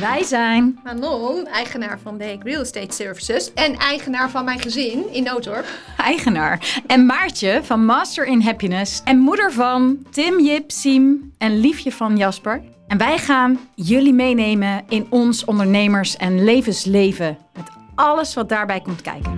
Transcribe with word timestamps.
Wij 0.00 0.22
zijn 0.22 0.78
Manon, 0.84 1.46
eigenaar 1.46 1.98
van 2.02 2.16
Beek 2.16 2.42
Real 2.42 2.60
Estate 2.60 2.94
Services 2.94 3.52
en 3.52 3.76
eigenaar 3.76 4.30
van 4.30 4.44
mijn 4.44 4.60
gezin 4.60 5.12
in 5.12 5.22
Noodorp. 5.22 5.66
eigenaar. 5.96 6.82
En 6.86 7.06
Maartje 7.06 7.60
van 7.62 7.84
Master 7.84 8.26
in 8.26 8.40
Happiness. 8.40 9.00
En 9.04 9.18
moeder 9.18 9.52
van 9.52 10.06
Tim, 10.10 10.40
Jip, 10.40 10.70
Siem 10.70 11.32
en 11.38 11.58
Liefje 11.60 11.92
van 11.92 12.16
Jasper. 12.16 12.62
En 12.86 12.98
wij 12.98 13.18
gaan 13.18 13.58
jullie 13.74 14.12
meenemen 14.12 14.84
in 14.88 15.06
ons 15.10 15.44
ondernemers- 15.44 16.16
en 16.16 16.44
levensleven. 16.44 17.38
Met 17.54 17.66
alles 17.94 18.34
wat 18.34 18.48
daarbij 18.48 18.80
komt 18.80 19.02
kijken. 19.02 19.34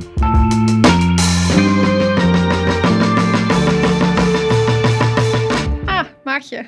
Ah, 5.87 6.05
Maartje. 6.25 6.67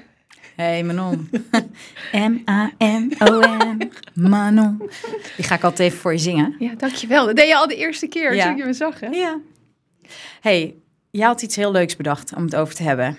Hey 0.61 0.83
Manon. 0.85 1.31
M-A-N-O-N. 2.31 3.93
Manon. 4.15 4.79
Die 5.37 5.45
ga 5.45 5.55
ik 5.55 5.65
altijd 5.65 5.79
even 5.89 5.99
voor 5.99 6.13
je 6.13 6.19
zingen. 6.19 6.57
Ja, 6.59 6.75
dankjewel. 6.75 7.27
Dat 7.27 7.37
deed 7.37 7.49
je 7.49 7.57
al 7.57 7.67
de 7.67 7.77
eerste 7.77 8.07
keer 8.07 8.35
Ja. 8.35 8.47
toen 8.47 8.57
je 8.57 8.65
me 8.65 8.73
zag, 8.73 9.01
hè? 9.01 9.07
Ja. 9.07 9.39
Hey, 10.41 10.75
jij 11.11 11.27
had 11.27 11.43
iets 11.43 11.57
heel 11.57 11.73
leuks 11.73 11.97
bedacht 11.97 12.35
om 12.35 12.45
het 12.45 12.57
over 12.57 12.75
te 12.75 12.83
hebben. 12.83 13.19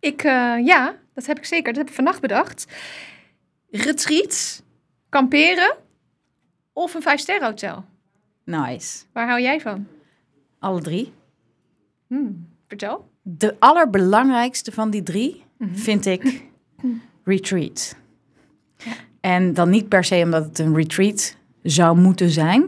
Ik, 0.00 0.22
eh, 0.22 0.56
ja, 0.64 0.94
dat 1.14 1.26
heb 1.26 1.38
ik 1.38 1.44
zeker. 1.44 1.72
Dat 1.72 1.76
heb 1.76 1.88
ik 1.88 1.94
vannacht 1.94 2.20
bedacht. 2.20 2.66
Retreat, 3.70 4.62
kamperen 5.08 5.76
of 6.72 6.94
een 6.94 7.02
vijfsterren 7.02 7.46
hotel. 7.46 7.84
Nice. 8.44 9.04
Waar 9.12 9.28
hou 9.28 9.40
jij 9.40 9.60
van? 9.60 9.86
Alle 10.58 10.80
drie. 10.80 11.12
Hmm, 12.06 12.48
vertel. 12.68 13.08
De 13.22 13.56
allerbelangrijkste 13.58 14.72
van 14.72 14.90
die 14.90 15.02
drie 15.02 15.44
vind 15.72 16.06
ik 16.06 16.52
retreat. 17.24 17.96
En 19.20 19.54
dan 19.54 19.70
niet 19.70 19.88
per 19.88 20.04
se 20.04 20.20
omdat 20.24 20.44
het 20.44 20.58
een 20.58 20.76
retreat 20.76 21.36
zou 21.62 21.98
moeten 21.98 22.30
zijn. 22.30 22.66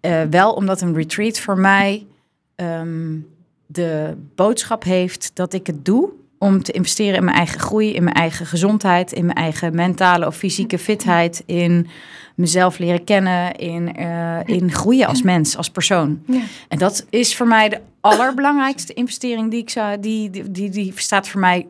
Eh, 0.00 0.22
wel 0.30 0.52
omdat 0.52 0.80
een 0.80 0.94
retreat 0.94 1.38
voor 1.38 1.58
mij 1.58 2.06
ehm, 2.54 3.18
de 3.66 4.16
boodschap 4.34 4.84
heeft 4.84 5.30
dat 5.34 5.52
ik 5.52 5.66
het 5.66 5.84
doe 5.84 6.10
om 6.38 6.62
te 6.62 6.72
investeren 6.72 7.14
in 7.14 7.24
mijn 7.24 7.36
eigen 7.36 7.60
groei, 7.60 7.94
in 7.94 8.04
mijn 8.04 8.16
eigen 8.16 8.46
gezondheid, 8.46 9.12
in 9.12 9.24
mijn 9.24 9.36
eigen 9.36 9.74
mentale 9.74 10.26
of 10.26 10.36
fysieke 10.36 10.78
fitheid, 10.78 11.42
in 11.46 11.86
mezelf 12.34 12.78
leren 12.78 13.04
kennen, 13.04 13.56
in, 13.56 13.96
eh, 13.96 14.38
in 14.44 14.72
groeien 14.72 15.06
als 15.06 15.22
mens, 15.22 15.56
als 15.56 15.70
persoon. 15.70 16.22
Ja. 16.26 16.40
En 16.68 16.78
dat 16.78 17.06
is 17.10 17.36
voor 17.36 17.46
mij 17.46 17.68
de 17.68 17.80
allerbelangrijkste 18.00 18.92
investering 18.92 19.50
die 19.50 19.60
ik 19.60 19.70
zou, 19.70 20.00
die, 20.00 20.30
die, 20.30 20.50
die, 20.50 20.70
die 20.70 20.92
staat 20.96 21.28
voor 21.28 21.40
mij 21.40 21.66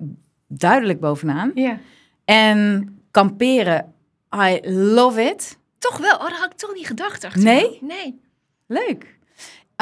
duidelijk 0.53 1.01
bovenaan. 1.01 1.51
Ja. 1.55 1.79
En 2.25 2.89
kamperen, 3.11 3.95
I 4.37 4.61
love 4.71 5.23
it. 5.23 5.59
Toch 5.79 5.97
wel. 5.97 6.15
Oh, 6.15 6.29
dat 6.29 6.39
had 6.39 6.53
ik 6.53 6.59
toch 6.59 6.75
niet 6.75 6.87
gedacht. 6.87 7.23
dacht 7.23 7.37
ik. 7.37 7.43
Nee? 7.43 7.79
Nee. 7.81 8.21
Leuk. 8.67 9.19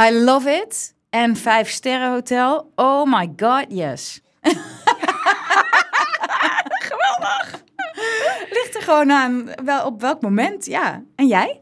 I 0.01 0.13
love 0.13 0.51
it. 0.51 0.95
En 1.11 1.37
vijf 1.37 1.71
sterren 1.71 2.11
hotel. 2.11 2.73
Oh 2.75 3.19
my 3.19 3.33
god, 3.37 3.65
yes. 3.69 4.21
Geweldig. 6.89 7.63
Ligt 8.51 8.75
er 8.75 8.83
gewoon 8.83 9.13
aan 9.13 9.51
wel, 9.65 9.87
op 9.87 10.01
welk 10.01 10.21
moment, 10.23 10.67
ja. 10.67 11.05
En 11.15 11.27
jij? 11.27 11.61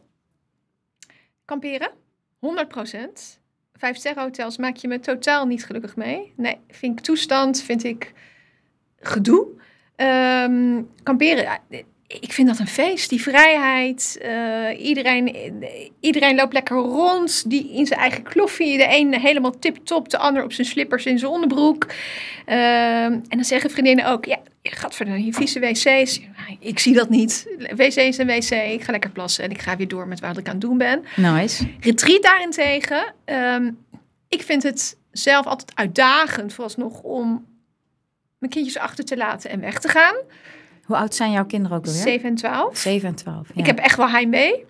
Kamperen, 1.44 1.90
100%. 1.90 1.90
Vijf 3.72 3.96
sterren 3.96 4.22
hotels 4.22 4.56
maak 4.56 4.76
je 4.76 4.88
me 4.88 5.00
totaal 5.00 5.46
niet 5.46 5.64
gelukkig 5.64 5.96
mee. 5.96 6.32
Nee, 6.36 6.60
vind 6.68 6.98
ik 6.98 7.04
toestand, 7.04 7.62
vind 7.62 7.84
ik 7.84 8.12
gedoe. 9.00 9.46
Ehm, 9.96 10.82
kamperen, 11.02 11.60
ik 12.06 12.32
vind 12.32 12.48
dat 12.48 12.58
een 12.58 12.66
feest. 12.66 13.10
Die 13.10 13.22
vrijheid. 13.22 14.18
eh, 14.22 14.86
iedereen, 14.86 15.36
iedereen 16.00 16.36
loopt 16.36 16.52
lekker 16.52 16.76
rond. 16.76 17.50
Die 17.50 17.72
in 17.72 17.86
zijn 17.86 18.00
eigen 18.00 18.22
kloffie. 18.22 18.78
De 18.78 18.86
een 18.88 19.20
helemaal 19.20 19.58
tip-top. 19.58 20.08
De 20.08 20.18
ander 20.18 20.44
op 20.44 20.52
zijn 20.52 20.66
slippers 20.66 21.06
in 21.06 21.18
zijn 21.18 21.30
onderbroek. 21.30 21.86
Ehm, 22.44 23.12
en 23.12 23.26
dan 23.28 23.44
zeggen 23.44 23.70
vriendinnen 23.70 24.06
ook... 24.06 24.24
Ja, 24.24 24.38
je 24.62 24.70
gaat 24.70 24.94
verder 24.94 25.16
die 25.16 25.34
vieze 25.34 25.60
wc's. 25.60 26.20
Ik 26.60 26.78
zie 26.78 26.94
dat 26.94 27.08
niet. 27.08 27.46
Wc 27.76 27.94
is 27.94 28.18
een 28.18 28.26
wc. 28.26 28.50
Ik 28.50 28.82
ga 28.82 28.92
lekker 28.92 29.10
plassen. 29.10 29.44
En 29.44 29.50
ik 29.50 29.62
ga 29.62 29.76
weer 29.76 29.88
door 29.88 30.08
met 30.08 30.20
wat 30.20 30.38
ik 30.38 30.46
aan 30.46 30.52
het 30.52 30.60
doen 30.60 30.78
ben. 30.78 31.04
Nice. 31.16 31.66
Retreat 31.80 32.22
daarentegen, 32.22 33.14
ehm, 33.24 33.70
ik 34.28 34.42
vind 34.42 34.62
het 34.62 34.98
zelf 35.12 35.46
altijd 35.46 35.72
uitdagend 35.74 36.52
vooralsnog 36.52 37.00
om 37.00 37.44
mijn 38.46 38.64
kindjes 38.64 38.82
achter 38.82 39.04
te 39.04 39.16
laten 39.16 39.50
en 39.50 39.60
weg 39.60 39.78
te 39.78 39.88
gaan. 39.88 40.14
Hoe 40.84 40.96
oud 40.96 41.14
zijn 41.14 41.30
jouw 41.32 41.46
kinderen 41.46 41.76
ook 41.76 41.86
alweer? 41.86 42.02
7 42.02 42.28
en 42.28 42.34
12. 42.34 42.76
7 42.76 43.08
en 43.08 43.14
12. 43.14 43.48
Ja. 43.54 43.60
Ik 43.60 43.66
heb 43.66 43.78
echt 43.78 43.96
wel 43.96 44.08
heimwee. 44.08 44.64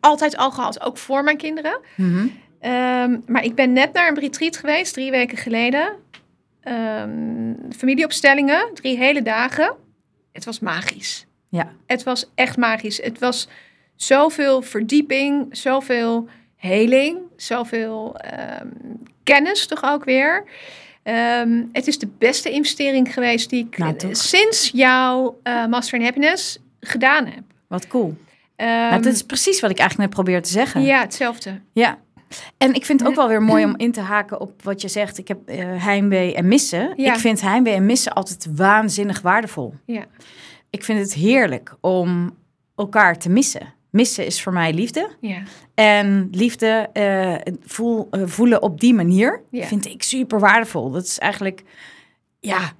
Altijd 0.00 0.36
al 0.36 0.50
gehad, 0.50 0.80
ook 0.80 0.98
voor 0.98 1.24
mijn 1.24 1.36
kinderen. 1.36 1.80
Mhm. 1.96 2.26
Ehm, 2.60 3.18
maar 3.26 3.44
ik 3.44 3.54
ben 3.54 3.72
net 3.72 3.92
naar 3.92 4.08
een 4.08 4.18
retreat 4.18 4.56
geweest, 4.56 4.92
drie 4.92 5.10
weken 5.10 5.38
geleden. 5.38 5.92
Ehm, 6.60 7.54
familieopstellingen, 7.76 8.70
drie 8.74 8.96
hele 8.96 9.22
dagen. 9.22 9.74
Het 10.32 10.44
was 10.44 10.60
magisch. 10.60 11.26
Ja. 11.48 11.72
Het 11.86 12.02
was 12.02 12.30
echt 12.34 12.56
magisch. 12.56 13.02
Het 13.02 13.18
was 13.18 13.48
zoveel 13.96 14.62
verdieping, 14.62 15.56
zoveel 15.56 16.28
heling, 16.56 17.18
zoveel 17.36 18.16
ehm, 18.16 18.68
kennis 19.22 19.66
toch 19.66 19.84
ook 19.84 20.04
weer. 20.04 20.44
Ehm, 21.02 21.62
het 21.72 21.86
is 21.86 21.98
de 21.98 22.08
beste 22.18 22.50
investering 22.50 23.12
geweest 23.14 23.50
die 23.50 23.66
ik 23.70 23.78
Nou, 23.78 23.96
sinds 24.10 24.70
jouw 24.74 25.38
eh, 25.42 25.66
Master 25.66 25.98
in 25.98 26.04
Happiness 26.04 26.58
gedaan 26.80 27.26
heb. 27.26 27.42
Wat 27.68 27.86
cool. 27.86 28.16
Ehm, 28.56 28.70
nou, 28.70 29.02
dat 29.02 29.12
is 29.12 29.22
precies 29.22 29.60
wat 29.60 29.70
ik 29.70 29.78
eigenlijk 29.78 30.08
net 30.08 30.24
probeer 30.24 30.42
te 30.42 30.50
zeggen. 30.50 30.82
ja, 30.82 31.00
hetzelfde. 31.00 31.60
Ja. 31.72 31.98
En 32.58 32.74
ik 32.74 32.84
vind 32.84 33.00
het 33.00 33.08
ook 33.08 33.14
wel 33.14 33.28
weer 33.28 33.42
mooi 33.42 33.64
om 33.64 33.76
in 33.86 33.92
te 33.92 34.00
haken 34.00 34.40
op 34.40 34.62
wat 34.62 34.80
je 34.80 34.88
zegt. 34.88 35.18
Ik 35.18 35.28
heb 35.28 35.48
eh, 35.48 35.84
heimwee 35.84 36.34
en 36.34 36.48
missen. 36.48 36.92
Ja. 36.96 37.12
Ik 37.14 37.20
vind 37.20 37.40
heimwee 37.40 37.74
en 37.74 37.86
missen 37.86 38.12
altijd 38.12 38.46
waanzinnig 38.56 39.20
waardevol. 39.20 39.74
Ja. 39.86 40.04
Ik 40.70 40.84
vind 40.84 40.98
het 40.98 41.14
heerlijk 41.14 41.76
om 41.80 42.36
elkaar 42.76 43.18
te 43.18 43.28
missen. 43.30 43.74
Missen 43.92 44.26
is 44.26 44.42
voor 44.42 44.52
mij 44.52 44.72
liefde. 44.72 45.08
Ja. 45.20 45.42
En 45.74 46.28
liefde 46.30 46.88
eh, 46.92 47.34
voel, 47.64 48.08
eh, 48.10 48.22
voelen 48.24 48.62
op 48.62 48.80
die 48.80 48.94
manier 48.94 49.42
Ja. 49.50 49.66
vind 49.66 49.86
ik 49.86 50.02
super 50.02 50.40
waardevol. 50.40 50.90
Dat 50.90 51.02
is 51.04 51.18
eigenlijk, 51.18 51.62
ja, 52.40 52.72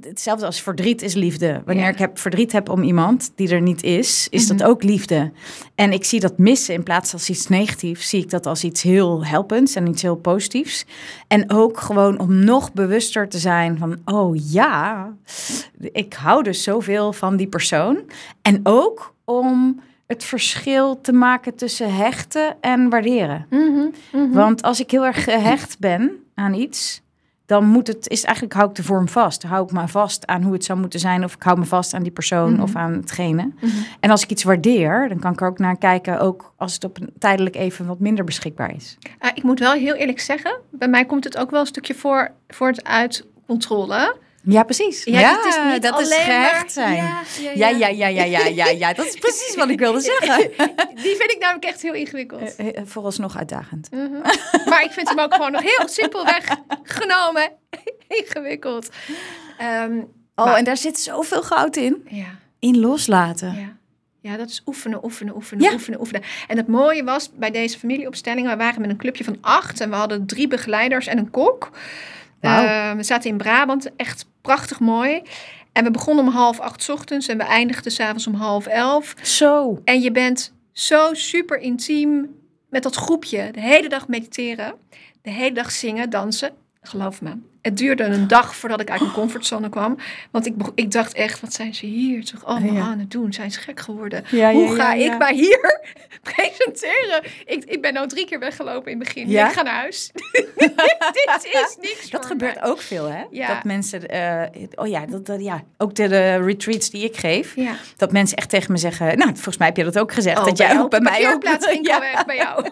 hetzelfde 0.00 0.46
als 0.46 0.60
verdriet 0.62 1.02
is 1.02 1.14
liefde. 1.14 1.62
Wanneer 1.64 1.84
Ja. 1.84 1.90
ik 1.90 1.98
heb 1.98 2.18
verdriet 2.18 2.52
heb 2.52 2.68
om 2.68 2.82
iemand 2.82 3.32
die 3.34 3.48
er 3.48 3.60
niet 3.62 3.82
is, 3.82 4.26
is 4.30 4.48
Mhm. 4.48 4.56
dat 4.56 4.68
ook 4.68 4.82
liefde. 4.82 5.32
En 5.74 5.92
ik 5.92 6.04
zie 6.04 6.20
dat 6.20 6.38
missen 6.38 6.74
in 6.74 6.82
plaats 6.82 7.12
als 7.12 7.30
iets 7.30 7.46
negatiefs, 7.48 8.08
zie 8.08 8.22
ik 8.22 8.30
dat 8.30 8.46
als 8.46 8.64
iets 8.64 8.82
heel 8.82 9.24
helpends 9.26 9.74
en 9.74 9.86
iets 9.86 10.02
heel 10.02 10.16
positiefs. 10.16 10.84
En 11.28 11.50
ook 11.52 11.80
gewoon 11.80 12.18
om 12.18 12.44
nog 12.44 12.72
bewuster 12.72 13.28
te 13.28 13.38
zijn 13.38 13.78
van, 13.78 13.96
oh 14.04 14.36
ja, 14.50 15.12
ik 15.78 16.12
hou 16.14 16.42
dus 16.42 16.62
zoveel 16.62 17.12
van 17.12 17.36
die 17.36 17.48
persoon. 17.48 18.00
En 18.42 18.60
ook 18.62 19.14
om 19.24 19.80
het 20.10 20.24
verschil 20.24 21.00
te 21.00 21.12
maken 21.12 21.54
tussen 21.54 21.94
hechten 21.94 22.56
en 22.60 22.88
waarderen. 22.88 23.46
Mhm, 23.50 23.86
mhm. 24.12 24.30
Want 24.32 24.62
als 24.62 24.80
ik 24.80 24.90
heel 24.90 25.04
erg 25.06 25.24
gehecht 25.24 25.78
ben 25.78 26.10
aan 26.34 26.54
iets, 26.54 27.02
dan 27.46 27.64
moet 27.66 27.86
het, 27.86 28.08
is 28.08 28.24
eigenlijk 28.24 28.54
hou 28.54 28.68
ik 28.68 28.74
de 28.76 28.82
vorm 28.82 29.08
vast. 29.08 29.42
Hou 29.42 29.64
ik 29.64 29.72
me 29.72 29.88
vast 29.88 30.26
aan 30.26 30.42
hoe 30.42 30.52
het 30.52 30.64
zou 30.64 30.78
moeten 30.78 31.00
zijn, 31.00 31.24
of 31.24 31.34
ik 31.34 31.42
hou 31.42 31.58
me 31.58 31.64
vast 31.64 31.94
aan 31.94 32.02
die 32.02 32.12
persoon 32.12 32.52
Mhm. 32.52 32.62
of 32.62 32.76
aan 32.76 32.92
hetgene. 32.92 33.50
En 34.00 34.10
als 34.10 34.22
ik 34.22 34.30
iets 34.30 34.42
waardeer, 34.44 35.08
dan 35.08 35.18
kan 35.18 35.32
ik 35.32 35.40
er 35.40 35.46
ook 35.46 35.58
naar 35.58 35.78
kijken, 35.78 36.20
ook 36.20 36.52
als 36.56 36.74
het 36.74 36.84
op 36.84 37.00
een 37.00 37.12
tijdelijk 37.18 37.56
even 37.56 37.86
wat 37.86 37.98
minder 37.98 38.24
beschikbaar 38.24 38.74
is. 38.74 38.98
Ah, 39.18 39.30
ik 39.34 39.42
moet 39.42 39.58
wel 39.58 39.72
heel 39.72 39.94
eerlijk 39.94 40.20
zeggen, 40.20 40.58
bij 40.70 40.88
mij 40.88 41.04
komt 41.04 41.24
het 41.24 41.36
ook 41.36 41.50
wel 41.50 41.60
een 41.60 41.66
stukje 41.66 41.94
voor, 41.94 42.30
voort 42.48 42.84
uit 42.84 43.26
controle. 43.46 44.16
Ja, 44.42 44.62
precies. 44.62 45.04
Ja, 45.04 45.36
het 45.36 45.44
is 45.46 45.58
niet 45.72 45.82
dat 45.82 46.00
is 46.00 46.14
gehecht 46.14 46.72
zijn. 46.72 46.94
Ja, 46.96 47.20
Ja, 47.54 47.68
ja, 47.68 47.88
ja, 47.88 48.06
ja, 48.06 48.24
ja, 48.24 48.46
ja, 48.46 48.66
ja. 48.68 48.92
Dat 48.92 49.06
is 49.06 49.14
precies 49.16 49.54
wat 49.56 49.68
ik 49.68 49.78
wilde 49.78 50.00
zeggen. 50.18 50.38
Die 50.94 51.16
vind 51.16 51.30
ik 51.30 51.36
namelijk 51.40 51.64
echt 51.64 51.82
heel 51.82 51.94
ingewikkeld. 51.94 52.56
Eh, 52.56 52.66
eh, 52.76 52.82
Vooralsnog 52.86 53.36
uitdagend. 53.36 53.90
Mhm. 53.90 54.12
Maar 54.68 54.82
ik 54.84 54.90
vind 54.90 55.08
hem 55.08 55.18
ook 55.18 55.34
gewoon 55.34 55.52
nog 55.52 55.62
heel 55.62 55.88
simpelweg 55.88 56.56
genomen 56.82 57.52
ingewikkeld. 58.20 58.88
Ehm, 59.58 59.98
Oh, 60.34 60.46
Maar- 60.46 60.56
en 60.56 60.64
daar 60.64 60.76
zit 60.76 60.98
zoveel 60.98 61.42
goud 61.42 61.76
in. 61.76 62.06
ja, 62.08 62.26
In 62.58 62.78
loslaten. 62.80 63.54
ja. 63.54 63.78
Ja, 64.30 64.36
dat 64.36 64.48
is 64.48 64.62
oefenen, 64.66 65.04
oefenen, 65.04 65.34
oefenen, 65.34 65.64
Ja. 65.64 65.72
oefenen, 65.72 66.00
oefenen. 66.00 66.22
En 66.48 66.56
het 66.56 66.66
mooie 66.68 67.04
was 67.04 67.30
bij 67.34 67.50
deze 67.50 67.78
familieopstelling, 67.78 68.48
we 68.48 68.56
waren 68.56 68.80
met 68.80 68.90
een 68.90 68.96
clubje 68.96 69.24
van 69.24 69.38
acht 69.40 69.80
en 69.80 69.90
we 69.90 69.96
hadden 69.96 70.26
drie 70.26 70.48
begeleiders 70.48 71.06
en 71.06 71.18
een 71.18 71.30
kok. 71.30 71.70
Wauw. 72.40 72.64
Eh, 72.64 72.96
we 72.96 73.02
zaten 73.02 73.30
in 73.30 73.36
Brabant, 73.36 73.96
echt 73.96 74.26
prachtig 74.40 74.80
mooi. 74.80 75.22
En 75.72 75.84
we 75.84 75.90
begonnen 75.90 76.24
om 76.26 76.32
half 76.32 76.60
acht 76.60 76.82
's 76.82 76.88
ochtends 76.88 77.28
en 77.28 77.36
we 77.38 77.44
eindigden 77.44 77.92
s'avonds 77.92 78.26
om 78.26 78.34
half 78.34 78.66
elf. 78.66 79.14
Zo. 79.22 79.80
En 79.84 80.00
je 80.00 80.10
bent 80.10 80.54
zo 80.72 81.14
super 81.14 81.58
intiem 81.58 82.34
met 82.68 82.82
dat 82.82 82.96
groepje. 82.96 83.50
De 83.52 83.60
hele 83.60 83.88
dag 83.88 84.08
mediteren, 84.08 84.74
de 85.22 85.30
hele 85.30 85.54
dag 85.54 85.70
zingen, 85.70 86.10
dansen. 86.10 86.52
Geloof 86.82 87.22
me, 87.22 87.36
het 87.62 87.76
duurde 87.76 88.04
een 88.04 88.26
dag 88.28 88.56
voordat 88.56 88.80
ik 88.80 88.90
uit 88.90 89.00
mijn 89.00 89.12
comfortzone 89.12 89.68
kwam. 89.68 89.96
Want 90.30 90.46
ik, 90.46 90.54
ik 90.74 90.90
dacht 90.90 91.12
echt, 91.14 91.40
wat 91.40 91.52
zijn 91.52 91.74
ze 91.74 91.86
hier 91.86 92.24
toch 92.24 92.44
allemaal 92.44 92.74
Ja. 92.74 92.80
aan 92.80 92.98
het 92.98 93.10
doen? 93.10 93.32
Zijn 93.32 93.50
ze 93.52 93.60
gek 93.60 93.80
geworden? 93.80 94.24
Ja, 94.30 94.52
Hoe 94.52 94.68
ja, 94.68 94.74
ga 94.74 94.92
ik 94.94 95.18
mij 95.18 95.34
hier 95.34 95.80
presenteren? 96.22 97.22
Ik, 97.46 97.64
ik 97.64 97.82
ben 97.82 97.92
nou 97.94 98.08
drie 98.08 98.26
keer 98.26 98.38
weggelopen 98.38 98.92
in 98.92 98.98
het 98.98 99.06
begin. 99.08 99.30
Ik 99.30 99.52
ga 99.52 99.62
naar 99.62 99.74
huis. 99.74 100.10
Dit 101.12 101.44
is 101.44 101.76
niks 101.80 102.10
Dat 102.10 102.26
gebeurt 102.26 102.54
mij. 102.60 102.64
ook 102.64 102.80
veel, 102.80 103.04
hè? 103.10 103.22
Dat 103.46 103.64
mensen, 103.64 104.08
eh, 104.08 104.42
oh 104.74 104.86
ja, 104.86 105.06
dat, 105.06 105.26
dat, 105.26 105.40
ja, 105.40 105.62
ook 105.78 105.94
de, 105.94 106.08
de 106.08 106.36
retreats 106.44 106.90
die 106.90 107.04
ik 107.04 107.16
geef, 107.16 107.54
dat 107.96 108.12
mensen 108.12 108.36
echt 108.36 108.48
tegen 108.48 108.72
me 108.72 108.78
zeggen, 108.78 109.18
nou, 109.18 109.30
volgens 109.32 109.56
mij 109.58 109.66
heb 109.66 109.76
je 109.76 109.84
dat 109.84 109.98
ook 109.98 110.12
gezegd, 110.12 110.38
Oh, 110.38 110.44
dat 110.44 110.58
jij 110.58 110.78
ook 110.78 110.90
bij 110.90 111.00
mij 111.00 111.12
ook. 111.12 111.40
parkeerplaats 111.40 111.66
ging 111.66 111.86
ja. 111.86 111.94
al 111.94 112.00
weg 112.00 112.24
bij 112.24 112.36
jou. 112.36 112.68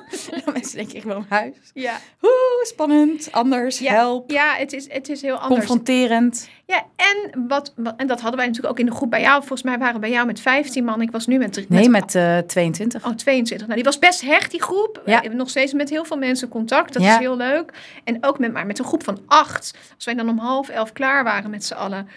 Mensen 0.52 0.76
denken, 0.76 0.96
ik 0.96 1.02
wil 1.02 1.14
naar 1.28 1.40
huis. 1.40 1.54
Ja, 1.74 1.98
Oeh, 2.22 2.32
spannend, 2.62 3.28
anders, 3.32 3.78
help, 3.78 4.30
ja 4.30 4.54
het, 4.56 4.72
is, 4.86 4.92
het 4.92 5.08
is 5.08 5.22
heel 5.22 5.34
anders. 5.36 5.54
confronterend. 5.66 6.48
Ja, 6.66 6.82
en, 6.96 7.46
wat, 7.48 7.72
wat, 7.76 7.94
en 7.96 8.06
dat 8.06 8.20
hadden 8.20 8.36
wij 8.38 8.46
natuurlijk 8.46 8.72
ook 8.74 8.80
in 8.80 8.86
de 8.86 8.96
groep 8.96 9.10
bij 9.10 9.20
jou. 9.20 9.38
Volgens 9.38 9.62
mij 9.62 9.78
waren 9.78 9.94
we 9.94 10.00
bij 10.00 10.10
jou 10.10 10.26
met 10.26 10.40
15 10.40 10.84
man. 10.84 11.00
Ik 11.02 11.10
was 11.10 11.26
nu 11.26 11.38
met... 11.38 11.64
Nee, 11.68 11.88
met 11.88 12.14
eh 12.14 12.38
22. 12.38 13.04
Oh, 13.06 13.12
22. 13.14 13.66
Nou, 13.66 13.74
die 13.74 13.84
was 13.84 13.98
best 13.98 14.20
hecht, 14.20 14.50
die 14.50 14.62
groep. 14.62 15.00
We 15.04 15.10
Ja. 15.10 15.20
hebben 15.20 15.38
nog 15.38 15.48
steeds 15.50 15.72
met 15.72 15.90
heel 15.90 16.04
veel 16.04 16.16
mensen 16.18 16.48
contact. 16.48 16.92
Dat 16.92 17.02
Ja. 17.02 17.12
is 17.12 17.18
heel 17.18 17.36
leuk. 17.36 17.72
En 18.04 18.18
ook 18.20 18.38
met, 18.38 18.52
maar 18.52 18.66
met 18.66 18.78
een 18.78 18.84
groep 18.84 19.04
van 19.04 19.18
acht. 19.26 19.74
Als 19.94 20.04
wij 20.04 20.14
dan 20.14 20.28
om 20.28 20.38
half 20.38 20.68
elf 20.68 20.92
klaar 20.92 21.24
waren 21.24 21.50
met 21.50 21.64
z'n 21.64 21.74
allen... 21.74 22.08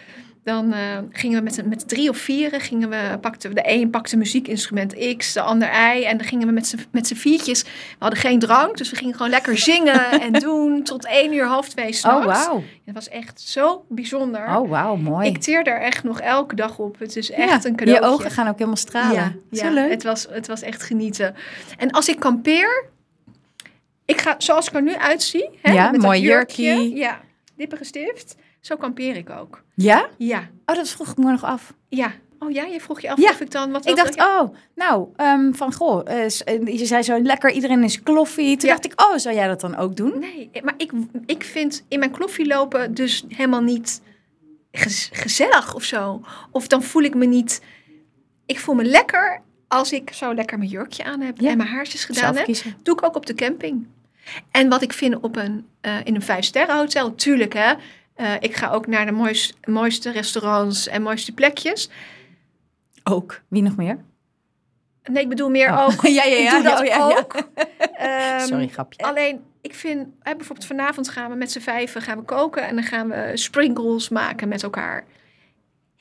dan 0.43 0.73
eh, 0.73 0.97
gingen 1.11 1.38
we 1.38 1.43
met, 1.43 1.65
met 1.65 1.88
drie 1.88 2.09
of 2.09 2.17
vieren... 2.17 2.61
Gingen 2.61 2.89
we, 2.89 3.17
pakten 3.21 3.49
we, 3.49 3.55
de 3.55 3.61
een 3.65 3.89
pakte 3.89 4.17
muziekinstrument 4.17 5.15
X, 5.17 5.33
de 5.33 5.41
ander 5.41 5.67
Y... 5.67 6.03
en 6.03 6.17
dan 6.17 6.27
gingen 6.27 6.47
we 6.47 6.53
met 6.91 7.07
z'n, 7.07 7.15
viertjes... 7.15 7.63
We 7.63 7.69
hadden 7.99 8.19
geen 8.19 8.39
drank, 8.39 8.77
dus 8.77 8.89
we 8.89 8.95
gingen 8.95 9.13
gewoon 9.15 9.29
lekker 9.31 9.57
zingen 9.57 10.11
en 10.21 10.31
doen... 10.31 10.83
tot 10.83 11.05
één 11.05 11.33
uur, 11.33 11.45
half 11.45 11.69
twee 11.69 11.88
Oh, 11.88 11.93
s'nachts. 11.93 12.45
wauw. 12.45 12.63
Het 12.85 12.93
was 12.95 13.09
echt 13.09 13.41
zo 13.41 13.85
bijzonder. 13.89 14.55
Oh, 14.57 14.69
wauw, 14.69 14.95
mooi. 14.95 15.27
Ik 15.27 15.38
teer 15.38 15.67
er 15.67 15.81
echt 15.81 16.03
nog 16.03 16.19
elke 16.21 16.55
dag 16.55 16.79
op. 16.79 16.99
Het 16.99 17.15
is 17.15 17.27
Ja, 17.27 17.35
echt 17.35 17.65
een 17.65 17.75
cadeautje. 17.75 18.05
Je 18.07 18.13
ogen 18.13 18.31
gaan 18.31 18.47
ook 18.47 18.53
helemaal 18.57 18.75
stralen. 18.75 19.13
Ja, 19.15 19.57
Zo 19.57 19.65
ja, 19.65 19.71
leuk. 19.71 19.89
Het, 19.91 20.03
was, 20.03 20.27
het 20.29 20.47
was 20.47 20.61
echt 20.61 20.83
genieten. 20.83 21.35
En 21.77 21.91
als 21.91 22.09
ik 22.09 22.19
kampeer, 22.19 22.85
ik 24.05 24.21
ga 24.21 24.35
zoals 24.38 24.67
ik 24.67 24.73
er 24.73 24.81
nu 24.81 24.95
uitzie, 24.95 25.49
hè, 25.61 25.71
Ja, 25.73 25.91
met 25.91 26.01
mooi 26.01 26.21
jurkje, 26.21 26.95
ja, 26.95 27.21
dippengestift, 27.57 28.35
zo 28.61 28.75
kampeer 28.75 29.15
ik 29.15 29.29
ook. 29.29 29.63
Ja? 29.75 30.07
Ja, 30.17 30.49
Oh, 30.65 30.75
dat 30.75 30.89
vroeg 30.89 31.09
ik 31.11 31.17
me 31.17 31.31
nog 31.31 31.43
af. 31.43 31.73
ja. 31.89 32.11
Oh 32.43 32.51
ja, 32.51 32.63
je 32.63 32.79
vroeg 32.81 33.01
je 33.01 33.11
af 33.11 33.17
Ja. 33.19 33.29
of 33.29 33.41
ik 33.41 33.51
dan 33.51 33.71
wat 33.71 33.87
Ik 33.89 33.95
dacht, 33.95 34.17
oh, 34.19 34.55
nou, 34.75 35.07
ehm, 35.15 35.51
van 35.53 35.73
goh, 35.73 36.01
eh, 36.09 36.23
eh, 36.45 36.77
je 36.79 36.85
zei 36.85 37.03
zo 37.03 37.21
lekker, 37.21 37.51
iedereen 37.51 37.83
is 37.83 38.03
kloffie. 38.03 38.57
Toen 38.57 38.69
Ja. 38.69 38.75
dacht 38.75 38.85
ik, 38.85 39.01
oh, 39.01 39.17
zou 39.17 39.35
jij 39.35 39.47
dat 39.47 39.61
dan 39.61 39.75
ook 39.75 39.95
doen? 39.95 40.19
Nee, 40.19 40.49
maar 40.63 40.73
ik, 40.77 40.91
ik 41.25 41.43
vind 41.43 41.85
in 41.87 41.99
mijn 41.99 42.11
kloffie 42.11 42.47
lopen 42.47 42.93
dus 42.93 43.23
helemaal 43.27 43.61
niet 43.61 44.01
gez- 44.71 45.09
gezellig 45.13 45.75
of 45.75 45.83
zo. 45.83 46.21
Of 46.51 46.67
dan 46.67 46.83
voel 46.83 47.01
ik 47.03 47.15
me 47.15 47.25
niet... 47.25 47.61
Ik 48.45 48.59
voel 48.59 48.75
me 48.75 48.83
lekker 48.83 49.41
als 49.67 49.91
ik 49.93 50.13
zo 50.13 50.33
lekker 50.33 50.57
mijn 50.57 50.69
jurkje 50.69 51.03
aan 51.03 51.21
heb 51.21 51.39
Ja. 51.39 51.49
en 51.49 51.57
mijn 51.57 51.69
haarsjes 51.69 52.05
gedaan 52.05 52.35
heb. 52.37 52.47
Doe 52.83 52.95
ik 52.95 53.03
ook 53.03 53.15
op 53.15 53.25
de 53.25 53.33
camping. 53.33 53.87
En 54.51 54.69
wat 54.69 54.81
ik 54.81 54.93
vind 54.93 55.19
op 55.19 55.35
een, 55.35 55.65
eh, 55.81 55.95
in 56.03 56.15
een 56.15 56.21
vijfsterrenhotel, 56.21 57.15
tuurlijk 57.15 57.53
hè. 57.53 57.73
Eh, 58.15 58.33
ik 58.39 58.55
ga 58.55 58.69
ook 58.69 58.87
naar 58.87 59.05
de 59.05 59.11
moois- 59.11 59.53
mooiste 59.63 60.11
restaurants 60.11 60.87
en 60.87 61.01
mooiste 61.01 61.31
plekjes. 61.33 61.89
Ook. 63.03 63.41
Wie 63.47 63.61
nog 63.61 63.75
meer? 63.75 63.97
Nee, 65.03 65.23
ik 65.23 65.29
bedoel 65.29 65.49
meer 65.49 65.69
Oh. 65.71 65.83
ook. 65.85 66.01
ja, 66.17 66.23
ja, 66.23 66.35
Ik 66.37 66.43
ja. 66.43 66.51
doe 66.51 66.63
dat 66.63 66.79
ja, 66.79 66.83
ja. 66.85 67.17
ook. 67.17 67.35
Ehm, 67.95 68.39
Sorry, 68.47 68.67
grapje. 68.67 69.03
Alleen, 69.05 69.43
ik 69.61 69.75
vind, 69.75 70.07
hè, 70.19 70.35
bijvoorbeeld 70.35 70.67
vanavond 70.67 71.09
gaan 71.09 71.29
we 71.29 71.35
met 71.35 71.51
z'n 71.51 71.59
vijven 71.59 72.01
gaan 72.01 72.17
we 72.17 72.23
koken 72.23 72.67
en 72.67 72.75
dan 72.75 72.83
gaan 72.83 73.09
we 73.09 73.31
sprinkles 73.33 74.09
maken 74.09 74.47
met 74.47 74.63
elkaar. 74.63 75.03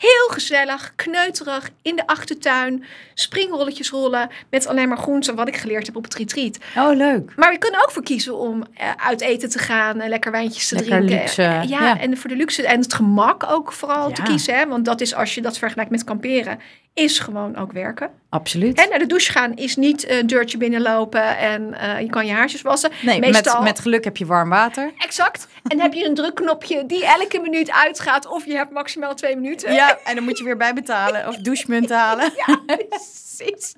Heel 0.00 0.28
gezellig, 0.30 0.92
kneuterig, 0.96 1.70
in 1.82 1.96
de 1.96 2.06
achtertuin, 2.06 2.84
springrolletjes 3.14 3.90
rollen 3.90 4.28
met 4.50 4.66
alleen 4.66 4.88
maar 4.88 4.98
groenten, 4.98 5.34
wat 5.34 5.48
ik 5.48 5.56
geleerd 5.56 5.86
heb 5.86 5.96
op 5.96 6.04
het 6.04 6.14
retreat. 6.14 6.58
Oh, 6.76 6.96
leuk. 6.96 7.32
Maar 7.36 7.52
we 7.52 7.58
kunnen 7.58 7.80
ook 7.82 7.90
voor 7.90 8.02
kiezen 8.02 8.38
om 8.38 8.62
eh, 8.74 8.88
uit 8.96 9.20
eten 9.20 9.48
te 9.50 9.58
gaan 9.58 10.00
en 10.00 10.08
lekker 10.08 10.30
wijntjes 10.30 10.68
te 10.68 10.74
Lekker 10.74 10.96
drinken. 10.96 11.18
luxe, 11.18 11.42
Eh, 11.42 11.62
ja, 11.68 11.82
ja. 11.84 11.98
en 11.98 12.16
voor 12.16 12.30
de 12.30 12.36
luxe 12.36 12.66
en 12.66 12.80
het 12.80 12.94
gemak 12.94 13.44
ook 13.50 13.72
vooral 13.72 14.12
te 14.12 14.22
kiezen. 14.22 14.54
Hè? 14.54 14.66
Want 14.66 14.84
dat 14.84 15.00
is 15.00 15.14
als 15.14 15.34
je 15.34 15.40
dat 15.42 15.58
vergelijkt 15.58 15.90
met 15.90 16.04
kamperen, 16.04 16.60
is 16.94 17.18
gewoon 17.18 17.56
ook 17.56 17.72
werken. 17.72 18.10
Absoluut. 18.28 18.78
En 18.82 18.88
naar 18.88 18.98
de 18.98 19.06
douche 19.06 19.32
gaan 19.32 19.54
is 19.56 19.76
niet 19.76 20.04
eh, 20.04 20.18
een 20.18 20.26
deurtje 20.26 20.58
binnenlopen 20.58 21.36
en 21.38 21.74
eh, 21.74 22.00
je 22.00 22.08
kan 22.10 22.26
je 22.26 22.32
haarsjes 22.32 22.62
wassen. 22.62 22.90
nee, 23.02 23.20
meestal- 23.20 23.54
met, 23.54 23.62
met 23.64 23.80
geluk 23.80 24.04
heb 24.04 24.16
je 24.16 24.26
warm 24.26 24.48
water. 24.48 24.92
Exact. 24.98 25.46
En 25.66 25.80
heb 25.80 25.92
je 25.92 26.04
een 26.06 26.14
drukknopje 26.14 26.86
die 26.86 27.06
elke 27.06 27.38
minuut 27.40 27.70
uitgaat 27.72 28.26
of 28.26 28.44
je 28.46 28.54
hebt 28.54 28.70
maximaal 28.70 29.14
twee 29.14 29.36
minuten. 29.36 29.72
Ja, 29.72 29.98
en 30.04 30.14
dan 30.14 30.24
moet 30.24 30.38
je 30.38 30.44
weer 30.44 30.56
bijbetalen 30.56 31.28
of 31.28 31.36
douchemunt 31.36 31.90
halen. 31.90 32.32
Ja, 32.46 32.58
precies. 32.88 33.74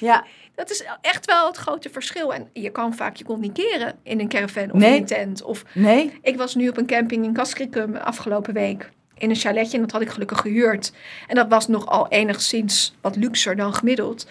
Ja, 0.00 0.24
Dat 0.54 0.70
is 0.70 0.84
echt 1.00 1.24
wel 1.26 1.46
het 1.46 1.56
grote 1.56 1.90
verschil. 1.90 2.34
En 2.34 2.48
je 2.52 2.70
kan 2.70 2.94
vaak 2.94 3.16
je 3.16 3.24
communiceren 3.24 3.94
in 4.02 4.20
een 4.20 4.28
caravan 4.28 4.72
of 4.72 4.78
Nee. 4.78 4.94
in 4.94 5.00
een 5.00 5.06
tent. 5.06 5.42
Of 5.42 5.62
nee. 5.72 6.18
Ik 6.22 6.36
was 6.36 6.54
nu 6.54 6.68
op 6.68 6.76
een 6.76 6.86
camping 6.86 7.24
in 7.24 7.32
Castricum 7.32 7.96
afgelopen 7.96 8.54
week. 8.54 8.90
In 9.24 9.30
een 9.30 9.36
chaletje 9.36 9.76
en 9.76 9.82
dat 9.82 9.92
had 9.92 10.00
ik 10.00 10.08
gelukkig 10.08 10.40
gehuurd. 10.40 10.92
En 11.26 11.34
dat 11.34 11.48
was 11.48 11.68
nogal 11.68 12.08
enigszins 12.08 12.94
wat 13.00 13.16
luxer 13.16 13.56
dan 13.56 13.74
gemiddeld. 13.74 14.26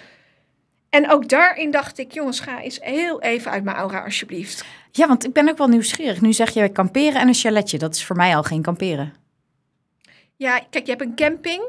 En 0.90 1.12
ook 1.12 1.30
daarin 1.30 1.72
dacht 1.72 1.98
ik, 1.98 2.12
jongens, 2.12 2.40
ga 2.40 2.62
eens 2.62 2.80
heel 2.82 3.22
even 3.22 3.52
uit 3.52 3.64
mijn 3.64 3.78
aura 3.78 4.04
alsjeblieft. 4.04 4.66
Ja, 4.92 5.08
want 5.08 5.26
ik 5.26 5.34
ben 5.34 5.50
ook 5.50 5.58
wel 5.58 5.68
nieuwsgierig. 5.68 6.22
Nu 6.22 6.34
zeg 6.34 6.50
je 6.50 6.70
kamperen 6.70 7.22
en 7.22 7.28
een 7.28 7.34
chaletje. 7.34 7.78
Dat 7.78 7.96
is 7.96 8.06
voor 8.06 8.16
mij 8.16 8.36
al 8.36 8.44
geen 8.44 8.62
kamperen. 8.62 9.14
Ja, 10.36 10.60
kijk, 10.70 10.86
je 10.86 10.92
hebt 10.92 11.04
een 11.04 11.16
camping. 11.16 11.64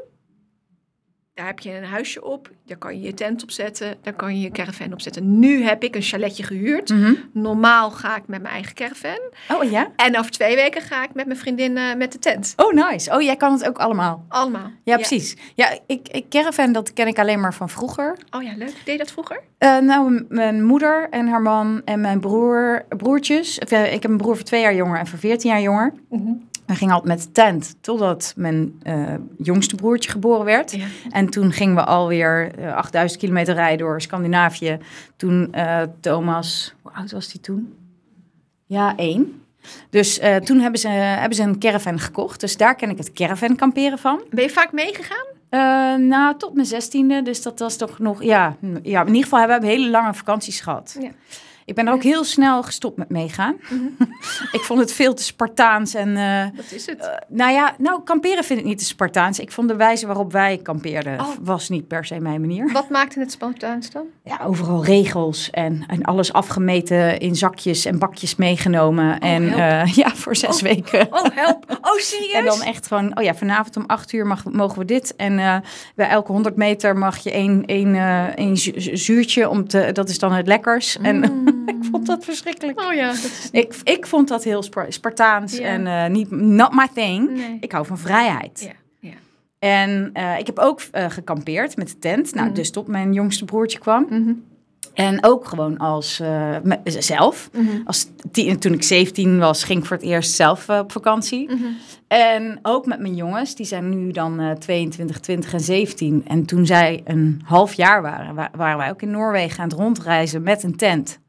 Daar 1.35 1.45
heb 1.45 1.59
je 1.59 1.71
een 1.71 1.83
huisje 1.83 2.23
op. 2.23 2.49
Daar 2.65 2.77
kan 2.77 2.95
je 2.95 3.01
je 3.01 3.13
tent 3.13 3.43
op 3.43 3.51
zetten. 3.51 3.95
Daar 4.01 4.13
kan 4.13 4.35
je 4.35 4.41
je 4.41 4.51
caravan 4.51 4.93
op 4.93 5.01
zetten. 5.01 5.39
Nu 5.39 5.63
heb 5.63 5.83
ik 5.83 5.95
een 5.95 6.01
chaletje 6.01 6.43
gehuurd. 6.43 6.93
Normaal 7.33 7.91
ga 7.91 8.15
ik 8.15 8.27
met 8.27 8.41
mijn 8.41 8.53
eigen 8.53 8.73
caravan. 8.75 9.19
Oh 9.53 9.71
ja? 9.71 9.91
En 9.95 10.17
over 10.19 10.31
twee 10.31 10.55
weken 10.55 10.81
ga 10.81 11.03
ik 11.03 11.13
met 11.13 11.25
mijn 11.25 11.39
vriendin 11.39 11.77
eh, 11.77 11.95
met 11.95 12.11
de 12.11 12.19
tent. 12.19 12.53
Oh, 12.55 12.73
nice. 12.73 13.11
Oh, 13.11 13.21
jij 13.21 13.35
kan 13.35 13.51
het 13.51 13.67
ook 13.67 13.77
allemaal. 13.77 14.25
Allemaal. 14.27 14.71
Ja, 14.83 14.95
precies. 14.95 15.35
Ja, 15.55 15.79
ik, 15.87 16.07
ik 16.07 16.29
caravan, 16.29 16.71
dat 16.71 16.93
ken 16.93 17.07
ik 17.07 17.19
alleen 17.19 17.39
maar 17.39 17.53
van 17.53 17.69
vroeger. 17.69 18.17
Oh 18.31 18.43
ja, 18.43 18.53
leuk. 18.57 18.73
Deed 18.85 18.93
je 18.93 18.97
dat 18.97 19.11
vroeger? 19.11 19.41
Eh, 19.57 19.77
nou, 19.77 20.25
mijn 20.29 20.63
moeder 20.63 21.07
en 21.09 21.27
haar 21.27 21.41
man 21.41 21.81
en 21.85 22.01
mijn 22.01 22.19
broer, 22.19 22.85
broertjes. 22.89 23.59
Eh, 23.59 23.93
ik 23.93 24.01
heb 24.01 24.11
een 24.11 24.17
broer 24.17 24.35
van 24.35 24.45
twee 24.45 24.61
jaar 24.61 24.75
jonger 24.75 24.99
en 24.99 25.07
van 25.07 25.19
veertien 25.19 25.51
jaar 25.51 25.61
jonger. 25.61 25.93
We 26.65 26.75
gingen 26.75 26.93
altijd 26.93 27.15
met 27.17 27.23
de 27.23 27.31
tent 27.31 27.75
totdat 27.81 28.33
mijn 28.35 28.79
eh, 28.83 29.13
jongste 29.37 29.75
broertje 29.75 30.11
geboren 30.11 30.45
werd. 30.45 30.71
Ja. 30.71 30.85
En 31.09 31.29
toen 31.29 31.51
gingen 31.51 31.75
we 31.75 31.83
alweer 31.83 32.51
eh 32.57 32.75
8000 32.75 33.19
kilometer 33.19 33.53
rijden 33.53 33.77
door 33.77 34.01
Scandinavië. 34.01 34.77
Toen 35.15 35.53
eh, 35.53 35.81
Thomas, 35.99 36.73
hoe 36.81 36.91
oud 36.91 37.11
was 37.11 37.31
die 37.31 37.41
toen? 37.41 37.73
Ja, 38.65 38.95
één. 38.95 39.43
Dus 39.89 40.19
eh, 40.19 40.35
toen 40.35 40.59
hebben 40.59 40.79
ze, 40.79 40.87
hebben 40.87 41.37
ze 41.37 41.43
een 41.43 41.59
caravan 41.59 41.99
gekocht. 41.99 42.39
Dus 42.39 42.57
daar 42.57 42.75
ken 42.75 42.89
ik 42.89 42.97
het 42.97 43.13
caravan 43.13 43.55
kamperen 43.55 43.97
van. 43.99 44.23
Ben 44.29 44.43
je 44.43 44.49
vaak 44.49 44.71
meegegaan? 44.71 45.25
Eh, 45.49 45.95
nou, 45.95 46.37
tot 46.37 46.53
mijn 46.53 46.67
zestiende. 46.67 47.21
Dus 47.21 47.41
dat 47.41 47.59
was 47.59 47.77
toch 47.77 47.99
nog... 47.99 48.23
Ja, 48.23 48.55
ja 48.83 49.01
in 49.01 49.07
ieder 49.07 49.23
geval 49.23 49.39
hebben 49.39 49.61
we 49.61 49.67
hele 49.67 49.89
lange 49.89 50.13
vakanties 50.13 50.59
gehad. 50.59 50.97
Ja. 50.99 51.09
Ik 51.65 51.75
ben 51.75 51.87
er 51.87 51.93
ook 51.93 52.03
heel 52.03 52.23
snel 52.23 52.63
gestopt 52.63 52.97
met 52.97 53.09
meegaan. 53.09 53.55
ik 54.51 54.61
vond 54.61 54.79
het 54.79 54.93
veel 54.93 55.13
te 55.13 55.23
Spartaans. 55.23 55.93
En 55.93 56.17
eh, 56.17 56.45
Dat 56.55 56.71
is 56.71 56.85
het. 56.85 56.99
eh, 56.99 57.07
nou 57.27 57.51
ja, 57.51 57.75
nou, 57.77 58.03
kamperen 58.03 58.43
vind 58.43 58.59
ik 58.59 58.65
niet 58.65 58.77
te 58.77 58.85
Spartaans. 58.85 59.39
Ik 59.39 59.51
vond 59.51 59.67
de 59.67 59.75
wijze 59.75 60.05
waarop 60.07 60.31
wij 60.31 60.57
kampeerden... 60.63 61.19
Oh. 61.19 61.27
was 61.41 61.69
niet 61.69 61.87
per 61.87 62.05
se 62.05 62.19
mijn 62.19 62.41
manier. 62.41 62.71
Wat 62.71 62.89
maakte 62.89 63.19
het 63.19 63.31
Spartaans 63.31 63.89
dan? 63.91 64.03
Ja, 64.23 64.39
overal 64.43 64.85
regels 64.85 65.49
en, 65.49 65.83
en 65.87 66.03
alles 66.03 66.33
afgemeten 66.33 67.19
in 67.19 67.35
zakjes 67.35 67.85
en 67.85 67.99
bakjes 67.99 68.35
meegenomen. 68.35 69.19
en 69.19 69.49
help. 69.49 69.87
eh, 69.87 69.93
ja, 70.03 70.09
voor 70.15 70.35
zes 70.35 70.55
Oh. 70.55 70.61
weken. 70.61 71.07
Oh, 71.13 71.23
help. 71.33 71.79
Oh, 71.81 71.97
serieus? 71.97 72.33
En 72.39 72.45
dan 72.45 72.61
echt 72.61 72.87
gewoon, 72.87 73.17
oh 73.17 73.23
ja, 73.23 73.35
vanavond 73.35 73.77
om 73.77 73.83
acht 73.87 74.13
uur 74.13 74.27
mag, 74.27 74.43
mogen 74.43 74.79
we 74.79 74.85
dit. 74.85 75.15
En 75.15 75.63
bij 75.95 76.07
elke 76.07 76.31
100 76.31 76.55
meter 76.55 76.97
mag 76.97 77.17
je 77.17 77.31
één, 77.31 77.65
één, 77.65 77.95
één 78.35 78.57
zu- 78.57 78.79
zu- 78.81 78.97
zuurtje, 78.97 79.49
om 79.49 79.67
te, 79.67 79.89
dat 79.93 80.09
is 80.09 80.19
dan 80.19 80.31
het 80.31 80.47
lekkers. 80.47 80.97
En 81.01 81.43
ik 81.75 81.75
vond 81.91 82.05
dat 82.05 82.23
verschrikkelijk. 82.25 82.81
Oh 82.81 82.93
ja, 82.93 83.07
dat 83.07 83.15
is... 83.15 83.49
Ik, 83.51 83.75
ik 83.83 84.05
vond 84.07 84.27
dat 84.27 84.43
heel 84.43 84.63
Spar- 84.63 84.91
Spartaans 84.93 85.57
Ja. 85.57 85.63
en 85.65 85.87
eh, 85.87 86.09
niet, 86.09 86.31
not 86.31 86.73
my 86.73 86.87
thing. 86.93 87.29
Nee. 87.31 87.57
Ik 87.59 87.71
hou 87.71 87.85
van 87.85 87.97
vrijheid. 87.97 88.61
Ja. 88.99 89.11
En 89.59 90.09
eh, 90.13 90.39
ik 90.39 90.45
heb 90.45 90.59
ook 90.59 90.81
eh, 90.91 91.09
gekampeerd 91.09 91.77
met 91.77 91.87
de 91.87 91.97
tent. 91.99 92.33
Nou, 92.33 92.45
Mhm. 92.45 92.55
dus 92.55 92.71
tot 92.71 92.87
mijn 92.87 93.13
jongste 93.13 93.45
broertje 93.45 93.79
kwam. 93.79 94.05
Mhm. 94.09 94.33
En 94.93 95.23
ook 95.25 95.47
gewoon 95.47 95.77
als 95.77 96.21
zelf. 96.83 97.49
Mhm. 97.53 97.67
Als 97.85 98.07
toen 98.59 98.73
ik 98.73 98.83
17 98.83 99.39
was, 99.39 99.63
ging 99.63 99.79
ik 99.79 99.85
voor 99.85 99.97
het 99.97 100.05
eerst 100.05 100.31
zelf 100.31 100.69
op 100.69 100.91
vakantie. 100.91 101.49
En 102.07 102.59
ook 102.61 102.85
met 102.85 102.99
mijn 102.99 103.15
jongens, 103.15 103.55
die 103.55 103.65
zijn 103.65 103.89
nu 103.89 104.11
dan 104.11 104.39
eh 104.39 104.51
22, 104.51 105.19
20 105.19 105.53
en 105.53 105.59
17. 105.59 106.23
En 106.27 106.45
toen 106.45 106.65
zij 106.65 107.01
een 107.05 107.41
half 107.45 107.73
jaar 107.73 108.01
waren, 108.01 108.35
wa- 108.35 108.51
waren 108.55 108.77
wij 108.77 108.89
ook 108.89 109.01
in 109.01 109.11
Noorwegen 109.11 109.59
aan 109.63 109.69
het 109.69 109.77
rondreizen 109.77 110.41
met 110.41 110.63
een 110.63 110.75
tent. 110.75 111.19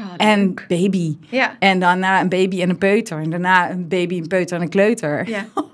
Oh, 0.00 0.14
en 0.16 0.54
baby. 0.68 1.16
Ja. 1.28 1.56
En 1.58 1.78
daarna 1.80 2.20
een 2.20 2.28
baby 2.28 2.62
en 2.62 2.70
een 2.70 2.78
peuter. 2.78 3.18
En 3.18 3.30
daarna 3.30 3.70
een 3.70 3.88
baby, 3.88 4.18
een 4.18 4.26
peuter 4.28 4.56
en 4.56 4.62
een 4.62 4.68
kleuter. 4.68 5.28
ja. 5.28 5.44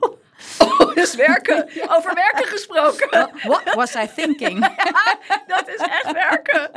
Oh, 0.79 0.97
is 0.97 1.15
werken. 1.17 1.69
Over 1.97 2.15
werken 2.15 2.47
gesproken. 2.47 3.31
What 3.43 3.75
was 3.75 3.95
I 3.95 4.07
thinking? 4.17 4.61
Dat 5.55 5.69
is 5.69 5.81
echt 5.81 6.13
werken. 6.13 6.71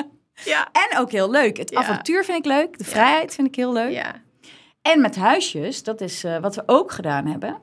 Ja. 0.44 0.68
en 0.72 0.98
ook 1.00 1.12
heel 1.12 1.32
leuk. 1.32 1.58
Het 1.58 1.70
Ja. 1.70 1.79
avontuur 1.79 2.24
vind 2.24 2.38
ik 2.38 2.46
leuk. 2.46 2.77
De 2.77 2.84
vrijheid 2.84 3.34
vind 3.36 3.48
ik 3.48 3.56
heel 3.56 3.74
leuk. 3.74 3.91
Ja. 3.91 4.15
En 4.82 5.01
met 5.01 5.15
huisjes, 5.15 5.84
dat 5.84 6.01
is 6.01 6.24
eh, 6.24 6.38
wat 6.38 6.56
we 6.56 6.63
ook 6.65 6.91
gedaan 6.91 7.25
hebben. 7.25 7.58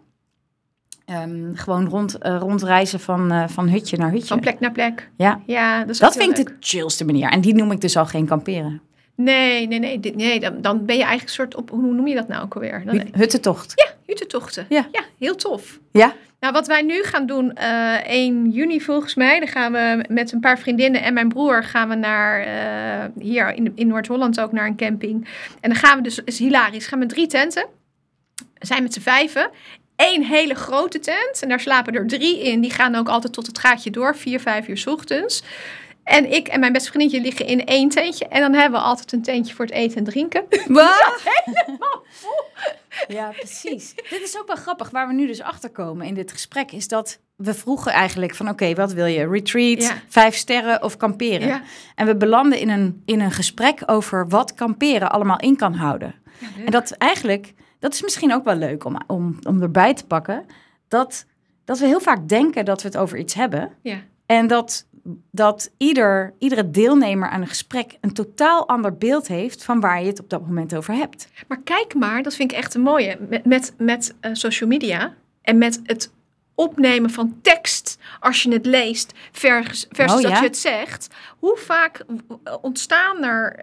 Ehm, 1.05 1.55
gewoon 1.55 1.89
rond, 1.89 2.19
eh, 2.19 2.37
rondreizen 2.41 3.01
van, 3.01 3.33
eh, 3.33 3.49
van 3.49 3.69
hutje 3.69 3.97
naar 3.97 4.11
hutje. 4.11 4.27
Van 4.27 4.41
plek 4.41 4.61
naar 4.61 4.73
plek. 4.73 5.11
Ja. 5.17 5.41
Ja, 5.47 5.85
dat 5.85 5.97
Dat 5.99 6.17
vind 6.17 6.39
ik 6.39 6.47
de 6.47 6.57
chillste 6.61 7.05
manier. 7.05 7.29
En 7.31 7.41
die 7.41 7.55
noem 7.55 7.73
ik 7.73 7.81
dus 7.81 7.97
al 7.97 8.07
geen 8.07 8.27
kamperen. 8.27 8.83
Nee, 9.17 9.67
nee, 9.67 9.79
nee. 9.79 10.01
dit- 10.01 10.17
nee 10.17 10.41
dan, 10.41 10.61
dan 10.63 10.85
ben 10.85 10.97
je 10.97 11.03
eigenlijk 11.05 11.23
een 11.29 11.35
soort 11.35 11.55
op... 11.55 11.71
Hoe 11.71 11.93
noem 11.95 12.07
je 12.07 12.15
dat 12.15 12.29
nou 12.29 12.43
ook 12.45 12.55
alweer? 12.55 12.83
Dan, 12.85 12.97
Hu- 12.99 13.05
Huttentocht. 13.13 13.73
ja, 13.75 13.95
hutentochten. 14.07 14.67
Ja. 14.69 14.87
ja, 14.93 15.03
heel 15.19 15.35
tof. 15.35 15.79
Ja? 15.93 16.15
Nou, 16.41 16.53
wat 16.53 16.67
wij 16.67 16.83
nu 16.83 17.03
gaan 17.03 17.27
doen, 17.27 17.55
eh 17.55 18.07
1 18.09 18.51
juni 18.51 18.81
volgens 18.81 19.15
mij, 19.15 19.39
dan 19.39 19.49
gaan 19.49 19.73
we 19.73 20.05
met 20.09 20.33
een 20.33 20.41
paar 20.41 20.59
vriendinnen 20.59 21.03
en 21.03 21.15
mijn 21.15 21.29
broer 21.29 21.65
gaan 21.65 21.89
we 21.89 21.95
naar, 21.95 22.41
eh, 22.41 23.23
hier 23.23 23.55
in, 23.55 23.73
in 23.75 23.87
Noord-Holland 23.87 24.41
ook 24.41 24.53
naar 24.53 24.67
een 24.67 24.77
camping. 24.77 25.29
En 25.61 25.71
dan 25.71 25.79
gaan 25.79 25.97
we 25.97 26.03
dus, 26.03 26.19
is 26.25 26.39
hilarisch, 26.39 26.87
gaan 26.87 26.99
we 26.99 27.07
drie 27.07 27.27
tenten. 27.27 27.67
We 28.59 28.67
zijn 28.67 28.83
met 28.83 28.95
z'n 28.95 29.01
vijven. 29.01 29.51
Eén 29.97 30.25
hele 30.25 30.55
grote 30.55 30.99
tent 30.99 31.43
en 31.43 31.49
daar 31.49 31.61
slapen 31.61 31.95
er 31.95 32.07
drie 32.07 32.43
in. 32.43 32.61
Die 32.61 32.71
gaan 32.71 32.95
ook 32.95 33.09
altijd 33.09 33.33
tot 33.33 33.47
het 33.47 33.59
gaatje 33.59 33.91
door, 33.91 34.17
vier, 34.17 34.41
vijf 34.41 34.69
uur 34.69 34.77
's 34.79 34.87
ochtends. 34.87 35.43
En 36.07 36.33
ik 36.33 36.49
en 36.49 36.61
mijn 36.61 36.73
beste 36.73 36.91
vriendinnetje 36.91 37.29
liggen 37.29 37.47
in 37.47 37.67
één 37.67 37.89
tentje. 37.89 38.29
En 38.29 38.41
dan 38.41 38.53
hebben 38.53 38.81
we 38.81 38.87
altijd 38.87 39.13
een 39.13 39.23
tentje 39.23 39.55
voor 39.55 39.65
het 39.65 39.75
eten 39.75 39.97
en 39.97 40.05
drinken. 40.05 40.45
Wat? 40.69 41.23
Ja, 43.09 43.29
precies. 43.37 43.95
dit 43.95 44.21
is 44.23 44.39
ook 44.39 44.47
wel 44.47 44.57
grappig. 44.57 44.91
Waar 44.91 45.07
we 45.07 45.13
nu 45.15 45.27
dus 45.27 45.41
achter 45.43 45.71
komen 45.71 46.07
in 46.07 46.15
dit 46.15 46.33
gesprek 46.33 46.73
is 46.73 46.89
dat 46.89 47.19
we 47.37 47.55
vroegen 47.55 47.93
eigenlijk 47.93 48.35
van 48.35 48.49
oké, 48.49 48.75
wat 48.75 48.93
wil 48.93 49.07
je? 49.07 49.29
Retreat, 49.29 49.83
Ja. 49.83 49.95
vijf 50.09 50.35
sterren 50.35 50.83
of 50.83 50.97
kamperen? 50.97 51.47
Ja. 51.49 51.63
En 51.95 52.07
we 52.07 52.17
belanden 52.17 52.59
in 52.59 52.69
een, 52.69 53.03
in 53.05 53.21
een 53.21 53.31
gesprek 53.33 53.83
over 53.87 54.29
wat 54.29 54.55
kamperen 54.55 55.11
allemaal 55.11 55.39
in 55.41 55.57
kan 55.57 55.75
houden. 55.75 56.15
En 56.65 56.71
dat 56.71 56.91
eigenlijk, 56.91 57.55
dat 57.79 57.93
is 57.95 58.03
misschien 58.03 58.35
ook 58.35 58.45
wel 58.45 58.57
leuk 58.57 58.85
om, 58.85 58.97
om, 59.07 59.39
om 59.43 59.63
erbij 59.63 59.95
te 59.95 60.07
pakken. 60.07 60.47
Dat, 60.89 61.27
dat 61.65 61.79
we 61.79 61.87
heel 61.87 62.01
vaak 62.01 62.29
denken 62.29 62.65
dat 62.65 62.83
we 62.83 62.89
het 62.89 62.97
over 62.97 63.19
iets 63.19 63.35
hebben. 63.35 63.73
Ja. 63.83 63.97
En 64.27 64.47
dat, 64.47 64.87
dat 65.31 65.71
ieder, 65.77 66.35
iedere 66.39 66.71
deelnemer 66.71 67.29
aan 67.29 67.41
een 67.41 67.47
gesprek 67.47 67.97
een 68.01 68.13
totaal 68.13 68.69
ander 68.69 68.97
beeld 68.97 69.29
heeft 69.29 69.65
van 69.65 69.81
waar 69.81 70.01
je 70.01 70.07
het 70.07 70.21
op 70.21 70.31
dat 70.31 70.47
moment 70.47 70.75
over 70.75 70.95
hebt. 70.95 71.29
Maar 71.49 71.61
kijk 71.63 71.95
maar, 71.95 72.23
dat 72.23 72.35
vind 72.35 72.53
ik 72.53 72.57
echt 72.57 72.75
een 72.75 72.81
mooie. 72.81 73.19
Met, 73.29 73.45
met, 73.45 73.75
met 73.79 74.15
eh, 74.21 74.31
social 74.35 74.69
media 74.69 75.15
en 75.43 75.59
met 75.59 75.81
het 75.85 76.11
opnemen 76.57 77.11
van 77.11 77.39
tekst 77.43 77.99
als 78.21 78.43
je 78.43 78.53
het 78.53 78.67
leest 78.67 79.13
versus, 79.33 79.87
versus 79.91 80.17
Oh, 80.17 80.23
dat 80.23 80.31
ja? 80.31 80.39
je 80.39 80.47
het 80.47 80.59
zegt. 80.59 81.09
Hoe 81.39 81.57
vaak 81.57 82.05
ontstaan 82.61 83.25
er 83.25 83.59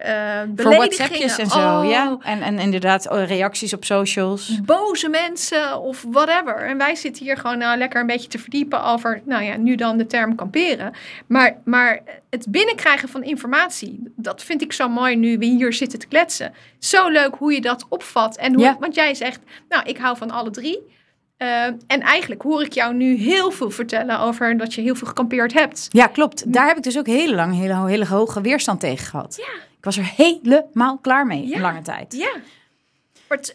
Voor 0.56 0.70
beledigingen? 0.70 1.38
En 1.38 1.46
zo, 1.46 1.58
Oh, 1.58 1.88
ja. 1.88 2.18
En, 2.20 2.42
en 2.42 2.58
inderdaad 2.58 3.10
oh, 3.10 3.26
reacties 3.26 3.72
op 3.72 3.84
socials. 3.84 4.60
Boze 4.64 5.08
mensen 5.08 5.80
of 5.80 6.04
whatever. 6.08 6.56
En 6.56 6.78
wij 6.78 6.94
zitten 6.94 7.24
hier 7.24 7.36
gewoon 7.36 7.58
nou 7.58 7.78
lekker 7.78 8.00
een 8.00 8.06
beetje 8.06 8.28
te 8.28 8.38
verdiepen 8.38 8.84
over, 8.84 9.22
nou 9.24 9.42
ja, 9.42 9.56
nu 9.56 9.74
dan 9.74 9.96
de 9.96 10.06
term 10.06 10.34
kamperen. 10.34 10.92
Maar, 11.26 11.56
maar 11.64 12.00
het 12.30 12.46
binnenkrijgen 12.48 13.08
van 13.08 13.22
informatie, 13.22 14.12
dat 14.16 14.42
vind 14.42 14.62
ik 14.62 14.72
zo 14.72 14.88
mooi 14.88 15.16
nu 15.16 15.38
we 15.38 15.44
hier 15.44 15.72
zitten 15.72 15.98
te 15.98 16.06
kletsen. 16.06 16.54
Zo 16.78 17.08
leuk 17.08 17.34
hoe 17.34 17.52
je 17.52 17.60
dat 17.60 17.86
opvat. 17.88 18.36
En 18.36 18.54
hoe, 18.54 18.62
Ja. 18.62 18.76
Want 18.80 18.94
jij 18.94 19.14
zegt, 19.14 19.40
nou, 19.68 19.84
ik 19.84 19.98
hou 19.98 20.16
van 20.16 20.30
alle 20.30 20.50
drie. 20.50 20.92
Eh, 21.44 21.64
en 21.86 22.00
eigenlijk 22.00 22.42
hoor 22.42 22.62
ik 22.62 22.72
jou 22.72 22.94
nu 22.94 23.16
heel 23.16 23.50
veel 23.50 23.70
vertellen 23.70 24.18
over 24.20 24.56
dat 24.56 24.74
je 24.74 24.80
heel 24.80 24.94
veel 24.94 25.06
gekampeerd 25.06 25.52
hebt. 25.52 25.86
Ja, 25.90 26.06
klopt. 26.06 26.52
Daar 26.52 26.66
heb 26.66 26.76
ik 26.76 26.82
dus 26.82 26.98
ook 26.98 27.06
heel 27.06 27.34
lang 27.34 27.54
hele, 27.54 27.86
hele 27.86 28.06
hoge 28.06 28.40
weerstand 28.40 28.80
tegen 28.80 29.06
gehad. 29.06 29.34
Ja. 29.36 29.52
Ik 29.78 29.84
was 29.84 29.96
er 29.96 30.12
helemaal 30.16 30.98
klaar 30.98 31.26
mee, 31.26 31.46
Ja. 31.48 31.54
een 31.54 31.60
lange 31.60 31.82
tijd. 31.82 32.14
Ja. 32.16 32.32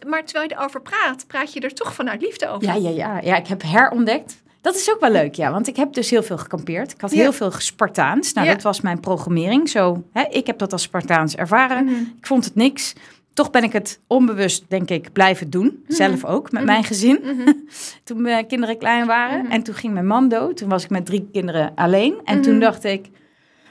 Maar, 0.07 0.23
terwijl 0.25 0.49
je 0.49 0.55
erover 0.55 0.81
praat, 0.81 1.27
praat 1.27 1.53
je 1.53 1.59
er 1.59 1.73
toch 1.73 1.93
vanuit 1.93 2.21
liefde 2.21 2.47
over. 2.49 2.63
Ja, 2.67 2.73
ja, 2.75 2.89
ja. 2.89 3.19
ja, 3.21 3.35
ik 3.35 3.47
heb 3.47 3.61
herontdekt. 3.61 4.41
Dat 4.61 4.75
is 4.75 4.91
ook 4.93 4.99
wel 4.99 5.11
leuk, 5.11 5.35
ja. 5.35 5.51
Want 5.51 5.67
ik 5.67 5.75
heb 5.75 5.93
dus 5.93 6.09
heel 6.09 6.23
veel 6.23 6.37
gekampeerd. 6.37 6.91
Ik 6.91 7.01
had 7.01 7.11
Ja. 7.11 7.17
heel 7.17 7.33
veel 7.33 7.51
Spartaans. 7.51 8.33
Nou, 8.33 8.47
Ja. 8.47 8.53
dat 8.53 8.63
was 8.63 8.81
mijn 8.81 8.99
programmering. 8.99 9.69
Zo, 9.69 10.03
hè, 10.13 10.23
ik 10.29 10.47
heb 10.47 10.57
dat 10.57 10.71
als 10.71 10.81
Spartaans 10.81 11.35
ervaren. 11.35 11.85
Mhm. 11.85 11.95
Ik 12.17 12.27
vond 12.27 12.45
het 12.45 12.55
niks. 12.55 12.93
Toch 13.39 13.49
ben 13.49 13.63
ik 13.63 13.73
het 13.73 13.99
onbewust, 14.07 14.63
denk 14.67 14.89
ik, 14.89 15.13
blijven 15.13 15.49
doen. 15.49 15.83
Zelf 15.87 16.25
ook, 16.25 16.51
met 16.51 16.63
mijn 16.63 16.83
gezin. 16.83 17.19
Mhm. 17.23 17.51
toen 18.03 18.21
mijn 18.21 18.47
kinderen 18.47 18.77
klein 18.77 19.05
waren. 19.05 19.41
Mhm. 19.43 19.51
En 19.51 19.63
toen 19.63 19.75
ging 19.75 19.93
mijn 19.93 20.07
man 20.07 20.29
dood. 20.29 20.57
Toen 20.57 20.69
was 20.69 20.83
ik 20.83 20.89
met 20.89 21.05
drie 21.05 21.29
kinderen 21.31 21.71
alleen. 21.75 22.15
En 22.23 22.33
Mhm. 22.35 22.43
toen 22.43 22.59
dacht 22.59 22.83
ik... 22.83 23.07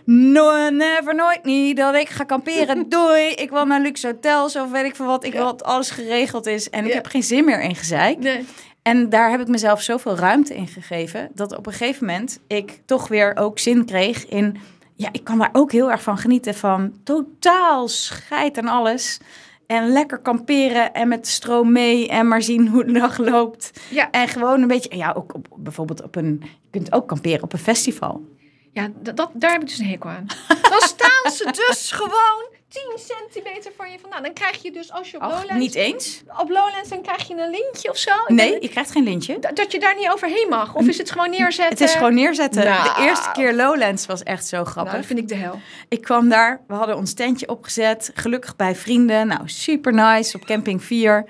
No, 0.05 0.69
never, 0.71 1.15
nooit 1.15 1.45
niet 1.45 1.77
dat 1.77 1.95
ik 1.95 2.09
ga 2.09 2.25
kamperen. 2.25 2.89
Doei, 2.89 3.23
ik 3.29 3.51
wil 3.51 3.65
naar 3.65 3.81
luxe 3.81 4.07
hotels 4.07 4.57
of 4.57 4.71
weet 4.71 4.85
ik 4.85 4.97
veel 4.97 5.07
wat. 5.07 5.25
Ik 5.25 5.33
Ja. 5.33 5.39
wil 5.39 5.47
dat 5.47 5.65
alles 5.65 5.91
geregeld 5.91 6.47
is. 6.47 6.71
En 6.71 6.85
ik 6.87 6.93
heb 6.93 7.07
geen 7.07 7.23
zin 7.23 7.45
meer 7.45 7.61
in 7.63 7.75
gezeik. 7.75 8.19
Nee. 8.19 8.45
En 8.83 9.09
daar 9.09 9.31
heb 9.31 9.41
ik 9.41 9.49
mezelf 9.49 9.83
zoveel 9.83 10.17
ruimte 10.17 10.55
in 10.55 10.67
gegeven... 10.69 11.29
dat 11.35 11.57
op 11.57 11.67
een 11.67 11.73
gegeven 11.73 12.07
moment 12.07 12.39
ik 12.47 12.81
toch 12.87 13.09
weer 13.09 13.37
ook 13.37 13.59
zin 13.59 13.85
kreeg 13.85 14.27
in... 14.27 14.57
Ja, 14.95 15.09
ik 15.13 15.25
kan 15.25 15.39
daar 15.39 15.51
ook 15.53 15.73
heel 15.73 15.91
erg 15.91 16.03
van 16.03 16.19
genieten 16.19 16.55
van 16.55 16.93
totaal 17.05 17.89
scheid 17.89 18.57
en 18.57 18.67
alles... 18.69 19.19
En 19.69 19.93
lekker 19.93 20.19
kamperen 20.19 20.95
en 20.95 21.09
met 21.09 21.25
de 21.25 21.31
stroom 21.31 21.73
mee 21.73 22.09
en 22.09 22.29
maar 22.29 22.43
zien 22.43 22.69
hoe 22.69 22.85
de 22.85 22.93
dag 22.93 23.19
loopt. 23.19 23.81
Ja. 23.91 24.11
En 24.11 24.29
gewoon 24.29 24.63
een 24.63 24.69
beetje, 24.69 24.97
ja, 24.97 25.13
ook 25.13 25.35
op, 25.35 25.49
bijvoorbeeld 25.57 26.03
op 26.03 26.17
een, 26.17 26.41
je 26.43 26.71
kunt 26.71 26.93
ook 26.93 27.09
kamperen 27.09 27.43
op 27.43 27.53
een 27.53 27.59
festival. 27.59 28.25
Ja, 28.73 28.89
dat, 29.01 29.17
dat, 29.17 29.31
daar 29.35 29.53
heb 29.53 29.61
ik 29.61 29.69
dus 29.69 29.79
een 29.79 29.87
hekel 29.87 30.11
aan. 30.11 30.27
Dan 30.71 30.81
staan 30.81 31.33
ze 31.33 31.65
dus 31.69 31.93
gewoon 31.93 32.58
10 32.69 32.99
centimeter 32.99 33.73
van 33.77 33.91
je 33.91 33.99
vandaan. 33.99 34.23
Dan 34.23 34.33
krijg 34.33 34.63
je 34.63 34.73
dus 34.73 34.93
als 34.93 35.11
je 35.11 35.17
op 35.17 35.23
Ach, 35.23 35.31
Lowlands... 35.31 35.65
niet 35.65 35.75
eens? 35.75 36.23
Op 36.39 36.49
Lowlands 36.49 36.89
dan 36.89 37.03
krijg 37.03 37.29
je 37.29 37.35
een 37.35 37.51
lintje 37.51 37.91
of 37.91 37.97
zo. 37.97 38.11
Ik 38.11 38.29
Nee, 38.29 38.57
je 38.61 38.69
krijgt 38.69 38.91
geen 38.91 39.05
lintje. 39.05 39.39
Dat, 39.39 39.57
dat 39.57 39.73
je 39.73 39.81
daar 39.81 39.97
niet 39.97 40.11
overheen 40.11 40.47
mag. 40.49 40.75
Of 40.75 40.87
is 40.87 40.99
het 40.99 41.11
gewoon 41.11 41.31
neerzetten? 41.31 41.79
Het 41.79 41.81
is 41.89 41.95
gewoon 41.95 42.15
neerzetten. 42.15 42.65
Nou. 42.65 42.83
De 42.83 43.03
eerste 43.03 43.31
keer 43.33 43.55
Lowlands 43.55 44.07
was 44.07 44.23
echt 44.23 44.47
zo 44.47 44.65
grappig. 44.65 44.93
Nou, 44.93 44.97
dat 44.97 45.07
vind 45.07 45.19
ik 45.19 45.29
de 45.29 45.35
hel. 45.35 45.61
Ik 45.89 46.03
kwam 46.03 46.29
daar, 46.29 46.61
we 46.67 46.75
hadden 46.75 46.97
ons 46.97 47.15
tentje 47.15 47.49
opgezet, 47.49 48.11
gelukkig 48.15 48.57
bij 48.57 48.75
vrienden. 48.75 49.27
Nou, 49.27 49.41
super 49.45 49.93
nice, 49.95 50.37
op 50.37 50.45
camping 50.45 50.85
4. 50.85 51.25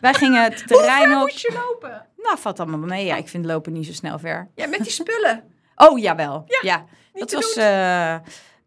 Wij 0.00 0.14
gingen 0.14 0.42
het 0.42 0.58
Hoe 0.58 0.66
terrein 0.66 1.02
ver 1.08 1.14
op. 1.16 1.20
moet 1.20 1.40
je 1.40 1.52
lopen? 1.66 2.06
Nou, 2.16 2.38
valt 2.38 2.60
allemaal 2.60 2.78
mee. 2.78 3.04
Ja, 3.04 3.16
ik 3.16 3.28
vind 3.28 3.44
lopen 3.44 3.72
niet 3.72 3.86
zo 3.86 3.92
snel 3.92 4.18
ver. 4.18 4.48
Ja, 4.54 4.66
met 4.66 4.82
die 4.82 4.92
spullen. 4.92 5.44
Oh, 5.76 5.98
jawel. 5.98 6.44
Ja, 6.46 6.58
Ja, 6.62 6.84
niet 7.12 7.18
dat 7.20 7.28
te 7.28 7.36
was 7.36 7.54
eh, 7.56 8.16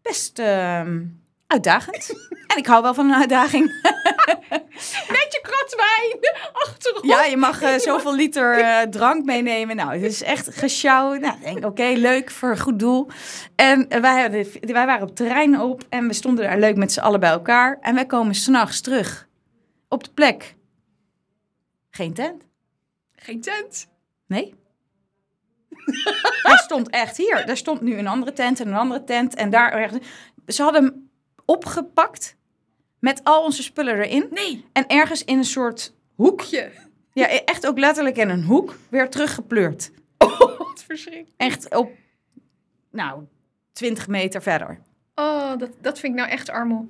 best 0.02 0.38
ehm, 0.38 1.02
uitdagend. 1.46 2.14
en 2.46 2.56
ik 2.56 2.66
hou 2.66 2.82
wel 2.82 2.94
van 2.94 3.06
een 3.06 3.20
uitdaging. 3.20 3.64
Met 5.16 5.26
je 5.28 5.40
krat 5.42 5.74
wijn 5.76 6.34
achterop. 6.52 7.04
Ja, 7.04 7.24
je 7.24 7.36
mag 7.36 7.62
eh, 7.62 7.78
zoveel 7.88 8.14
liter 8.14 8.58
eh, 8.58 8.82
drank 8.82 9.24
meenemen. 9.24 9.76
Nou, 9.76 9.92
het 9.92 10.02
is 10.02 10.22
echt 10.22 10.56
gesjouwd. 10.56 11.20
Nou, 11.20 11.40
denk, 11.40 11.64
oké, 11.64 11.92
leuk 11.96 12.30
voor 12.30 12.50
een 12.50 12.58
goed 12.58 12.78
doel. 12.78 13.08
En 13.56 13.88
eh, 13.88 14.00
wij, 14.00 14.20
hadden, 14.20 14.46
wij 14.60 14.86
waren 14.86 15.08
op 15.08 15.16
terrein 15.16 15.60
op 15.60 15.84
en 15.88 16.06
we 16.06 16.12
stonden 16.12 16.44
daar 16.44 16.58
leuk 16.58 16.76
met 16.76 16.92
z'n 16.92 17.00
allen 17.00 17.20
bij 17.20 17.30
elkaar. 17.30 17.78
En 17.80 17.94
wij 17.94 18.06
komen 18.06 18.34
s'nachts 18.34 18.80
terug 18.80 19.28
op 19.88 20.04
de 20.04 20.10
plek. 20.10 20.54
Geen 21.90 22.14
tent. 22.14 22.42
Geen 23.14 23.40
tent. 23.40 23.88
Nee. 24.26 24.54
Hij 26.42 26.56
stond 26.56 26.90
echt 26.90 27.16
hier. 27.16 27.46
Daar 27.46 27.56
stond 27.56 27.80
nu 27.80 27.98
een 27.98 28.06
andere 28.06 28.32
tent 28.32 28.60
en 28.60 28.68
een 28.68 28.74
andere 28.74 29.04
tent. 29.04 29.34
En 29.34 29.50
daar. 29.50 29.90
Ze 30.46 30.62
hadden 30.62 31.05
opgepakt 31.46 32.36
met 32.98 33.20
al 33.24 33.42
onze 33.42 33.62
spullen 33.62 33.94
erin. 33.94 34.26
Nee. 34.30 34.64
En 34.72 34.86
ergens 34.86 35.24
in 35.24 35.38
een 35.38 35.44
soort 35.44 35.94
hoek 36.14 36.40
Hoekje. 36.40 36.70
Ja, 37.12 37.30
e- 37.30 37.42
echt 37.44 37.66
ook 37.66 37.78
letterlijk 37.78 38.16
in 38.16 38.28
een 38.28 38.44
hoek 38.44 38.78
weer 38.88 39.10
teruggepleurd. 39.10 39.90
Oh, 40.18 40.40
wat 40.58 40.84
verschrikkelijk. 40.86 41.34
Echt 41.36 41.74
op, 41.74 41.90
nou, 42.90 43.22
20 43.72 44.08
meter 44.08 44.42
verder. 44.42 44.78
Oh, 45.14 45.56
dat, 45.56 45.70
dat 45.80 45.98
vind 45.98 46.12
ik 46.12 46.18
nou 46.18 46.30
echt 46.30 46.50
armoe. 46.50 46.86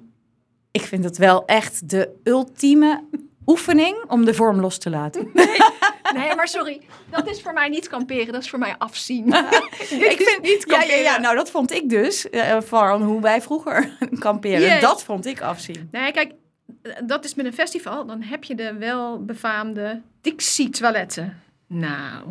Ik 0.71 0.83
vind 0.83 1.05
het 1.05 1.17
wel 1.17 1.45
echt 1.45 1.89
de 1.91 2.21
ultieme 2.25 3.05
oefening 3.47 4.05
om 4.09 4.25
de 4.25 4.35
vorm 4.35 4.61
los 4.61 4.79
te 4.79 4.91
laten. 4.91 5.31
Nee, 5.35 5.47
maar 6.15 6.49
sorry. 6.49 6.81
Dat 7.11 7.29
is 7.29 7.43
voor 7.43 7.53
mij 7.53 7.69
niet 7.69 7.89
kamperen. 7.89 8.33
Dat 8.33 8.43
is 8.43 8.51
voor 8.51 8.59
mij 8.59 8.75
afzien. 8.79 9.27
ik 10.13 10.21
vind 10.21 10.43
niet 10.43 10.65
ja, 10.67 10.75
ja, 10.75 10.79
kamperen. 10.79 11.03
ja, 11.03 11.19
nou 11.19 11.37
dat 11.37 11.51
vond 11.51 11.73
ik 11.73 11.89
dus 11.89 12.31
eh, 12.31 12.57
van 12.61 13.03
hoe 13.03 13.21
wij 13.21 13.43
vroeger 13.43 13.97
kamperen. 14.19 14.81
Dat 14.81 15.05
vond 15.05 15.27
ik 15.27 15.41
afzien. 15.41 15.89
Nee, 15.93 16.13
kijk, 16.13 16.33
dat 17.05 17.25
is 17.25 17.35
met 17.35 17.47
een 17.47 17.55
festival. 17.55 18.07
Dan 18.07 18.23
heb 18.23 18.45
je 18.45 18.55
de 18.55 18.75
welbefaamde 18.75 20.03
Dixie-toiletten. 20.21 21.43
Nou, 21.69 22.23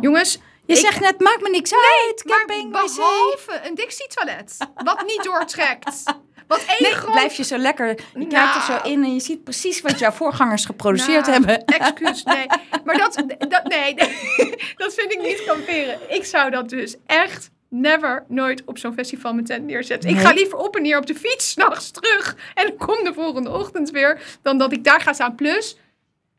jongens. 0.00 0.38
Je 0.66 0.76
ik- 0.76 0.82
zegt 0.82 1.00
net, 1.00 1.20
maakt 1.20 1.40
me 1.42 1.48
niks 1.50 1.72
uit, 1.74 2.24
maar 2.24 2.38
camping, 2.38 2.64
wc. 2.72 2.96
behalve 2.96 3.60
een 3.68 3.74
Dixie-toilet, 3.74 4.56
wat 4.74 5.02
niet 5.06 5.22
doortrekt. 5.24 6.02
Wat 6.50 6.64
één 6.66 6.82
Nee, 6.92 7.10
blijf 7.10 7.34
je 7.34 7.44
zo 7.44 7.56
lekker. 7.56 7.86
Je 8.14 8.26
kijkt 8.26 8.54
er 8.54 8.60
zo 8.62 8.72
Nou. 8.72 8.88
in 8.90 9.04
en 9.04 9.14
je 9.14 9.20
ziet 9.20 9.44
precies 9.44 9.80
wat 9.80 9.98
jouw 9.98 10.10
voorgangers 10.10 10.64
geproduceerd 10.64 11.26
Nou, 11.26 11.32
hebben. 11.32 11.64
Excuus, 11.78 12.22
nee. 12.22 12.46
Maar 12.84 12.98
dat, 12.98 13.24
dat, 13.48 13.64
nee, 13.68 13.94
dat 14.82 14.94
vind 14.94 15.12
ik 15.12 15.20
niet 15.22 15.42
kamperen. 15.46 15.98
Ik 16.08 16.24
zou 16.24 16.50
dat 16.50 16.68
dus 16.68 16.96
echt 17.06 17.50
never, 17.68 18.24
nooit 18.28 18.62
op 18.64 18.78
zo'n 18.78 18.92
festival 18.92 19.32
mijn 19.34 19.44
tent 19.46 19.66
neerzetten. 19.66 20.08
Ik 20.10 20.16
Nee. 20.16 20.24
ga 20.24 20.32
liever 20.32 20.58
op 20.58 20.76
en 20.76 20.82
neer 20.82 20.98
op 20.98 21.06
de 21.06 21.14
fiets, 21.14 21.50
s'nachts 21.52 21.90
terug. 21.90 22.36
En 22.54 22.76
kom 22.76 23.04
de 23.04 23.12
volgende 23.14 23.50
ochtend 23.50 23.90
weer, 23.90 24.38
dan 24.42 24.58
dat 24.58 24.72
ik 24.72 24.84
daar 24.84 25.00
ga 25.00 25.12
staan. 25.12 25.34
Plus, 25.34 25.78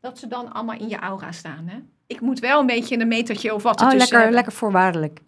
dat 0.00 0.18
ze 0.18 0.28
dan 0.28 0.52
allemaal 0.52 0.78
in 0.78 0.88
je 0.88 0.98
aura 0.98 1.32
staan, 1.32 1.64
hè. 1.66 1.76
Ik 2.06 2.20
moet 2.20 2.38
wel 2.40 2.60
een 2.60 2.66
beetje 2.66 2.98
een 2.98 3.08
metertje 3.08 3.54
of 3.54 3.62
wat 3.62 3.80
Oh, 3.80 3.88
lekker, 3.92 4.16
hebben. 4.16 4.34
lekker 4.34 4.52
voorwaardelijk. 4.52 5.18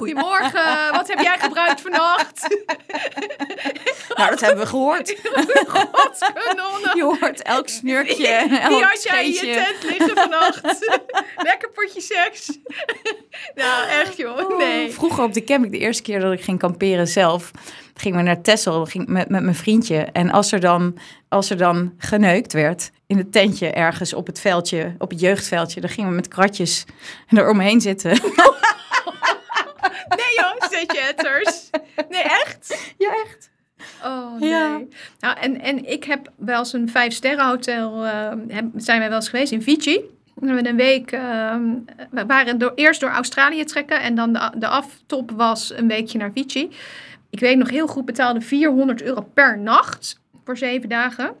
Goedemorgen, 0.00 0.92
wat 0.92 1.08
heb 1.08 1.20
jij 1.20 1.38
gebruikt 1.38 1.80
vannacht? 1.80 2.46
Nou, 4.14 4.30
dat 4.30 4.40
hebben 4.40 4.58
we 4.58 4.66
gehoord. 4.66 5.08
Je 6.94 7.02
hoort 7.02 7.42
elk 7.42 7.68
snurkje, 7.68 8.26
elk 8.26 8.82
had 8.82 9.02
jij 9.02 9.24
in 9.24 9.32
je 9.32 9.40
tent 9.40 9.92
liggen 9.92 10.16
vannacht? 10.16 11.00
Lekker 11.48 11.70
potje 11.70 12.00
seks. 12.00 12.58
nou, 13.54 13.88
echt 13.88 14.16
joh. 14.16 14.58
Nee. 14.58 14.90
Vroeger 14.90 15.24
op 15.24 15.32
de 15.32 15.44
camping, 15.44 15.72
de 15.72 15.78
eerste 15.78 16.02
keer 16.02 16.20
dat 16.20 16.32
ik 16.32 16.40
ging 16.40 16.58
kamperen 16.58 17.08
zelf, 17.08 17.50
gingen 17.94 18.18
we 18.18 18.24
naar 18.24 18.40
Texel 18.40 18.86
ging 18.86 19.06
met, 19.06 19.28
met 19.28 19.42
mijn 19.42 19.54
vriendje. 19.54 20.08
En 20.12 20.30
als 20.30 20.52
er, 20.52 20.60
dan, 20.60 20.98
als 21.28 21.50
er 21.50 21.56
dan 21.56 21.92
geneukt 21.98 22.52
werd 22.52 22.90
in 23.06 23.16
het 23.16 23.32
tentje 23.32 23.70
ergens 23.70 24.14
op 24.14 24.26
het 24.26 24.40
veldje, 24.40 24.94
op 24.98 25.10
het 25.10 25.20
jeugdveldje, 25.20 25.80
dan 25.80 25.90
gingen 25.90 26.10
we 26.10 26.16
met 26.16 26.28
kratjes 26.28 26.84
eromheen 27.28 27.80
zitten. 27.80 28.20
Nee 30.16 30.34
joh, 30.36 30.70
zet. 30.70 31.70
Nee, 32.08 32.22
echt? 32.22 32.92
Ja, 32.98 33.10
echt. 33.24 33.50
Oh 34.04 34.34
nee. 34.38 34.48
Ja. 34.48 34.80
Nou, 35.20 35.38
en, 35.40 35.60
en 35.60 35.84
ik 35.90 36.04
heb 36.04 36.30
wel 36.36 36.58
eens 36.58 36.72
een 36.72 36.88
vijf 36.88 37.12
sterren 37.12 37.46
hotel, 37.46 38.04
eh, 38.04 38.32
heb- 38.48 38.70
zijn 38.76 38.98
wij 38.98 39.08
wel 39.08 39.16
eens 39.18 39.28
geweest 39.28 39.52
in 39.52 39.62
Fiji. 39.62 40.00
We 40.34 40.46
hebben 40.46 40.66
een 40.66 40.76
week, 40.76 41.12
eh, 41.12 41.56
we 42.10 42.26
waren 42.26 42.58
door, 42.58 42.72
eerst 42.74 43.00
door 43.00 43.10
Australië 43.10 43.64
trekken 43.64 44.00
en 44.00 44.14
dan 44.14 44.32
de, 44.32 44.50
de 44.56 44.66
aftop 44.68 45.30
was 45.30 45.72
een 45.76 45.88
weekje 45.88 46.18
naar 46.18 46.30
Fiji. 46.34 46.70
Ik 47.30 47.40
weet 47.40 47.56
nog 47.58 47.70
heel 47.70 47.86
goed, 47.86 48.04
betaalde 48.04 48.40
400 48.40 49.02
euro 49.02 49.20
per 49.34 49.58
nacht 49.58 50.20
voor 50.44 50.56
zeven 50.56 50.88
dagen. 50.88 51.34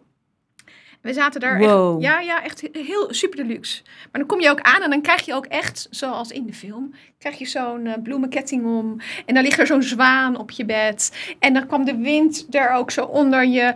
We 1.00 1.12
zaten 1.12 1.40
daar 1.40 1.58
Wow. 1.58 1.94
echt, 1.94 2.02
ja, 2.02 2.20
ja, 2.20 2.42
echt 2.44 2.68
heel 2.72 3.06
super 3.10 3.36
deluxe. 3.36 3.82
Maar 3.84 4.20
dan 4.20 4.26
kom 4.26 4.40
je 4.40 4.50
ook 4.50 4.60
aan 4.60 4.82
en 4.82 4.90
dan 4.90 5.00
krijg 5.00 5.26
je 5.26 5.34
ook 5.34 5.46
echt, 5.46 5.86
zoals 5.90 6.30
in 6.30 6.46
de 6.46 6.52
film, 6.52 6.94
krijg 7.18 7.38
je 7.38 7.46
zo'n 7.46 7.86
eh, 7.86 8.02
bloemenketting 8.02 8.64
om. 8.64 8.96
En 9.26 9.34
dan 9.34 9.42
ligt 9.42 9.58
er 9.58 9.66
zo'n 9.66 9.82
zwaan 9.82 10.36
op 10.36 10.50
je 10.50 10.64
bed. 10.64 11.16
En 11.38 11.52
dan 11.52 11.66
kwam 11.66 11.84
de 11.84 11.96
wind 11.96 12.46
er 12.50 12.70
ook 12.72 12.90
zo 12.90 13.04
onder 13.04 13.46
je, 13.46 13.74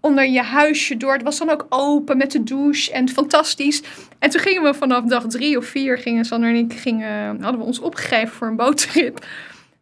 onder 0.00 0.26
je 0.26 0.42
huisje 0.42 0.96
door. 0.96 1.12
Het 1.12 1.22
was 1.22 1.38
dan 1.38 1.50
ook 1.50 1.66
open 1.68 2.16
met 2.16 2.30
de 2.32 2.42
douche 2.42 2.92
en 2.92 3.08
fantastisch. 3.08 3.82
En 4.18 4.30
toen 4.30 4.40
gingen 4.40 4.62
we 4.62 4.74
vanaf 4.74 5.04
dag 5.04 5.26
drie 5.26 5.56
of 5.58 5.64
vier, 5.66 5.98
gingen 5.98 6.24
Sander 6.24 6.48
en 6.48 6.56
ik, 6.56 6.72
gingen, 6.72 7.42
hadden 7.42 7.60
we 7.60 7.66
ons 7.66 7.78
opgegeven 7.78 8.34
voor 8.34 8.46
een 8.46 8.56
boottrip. 8.56 9.18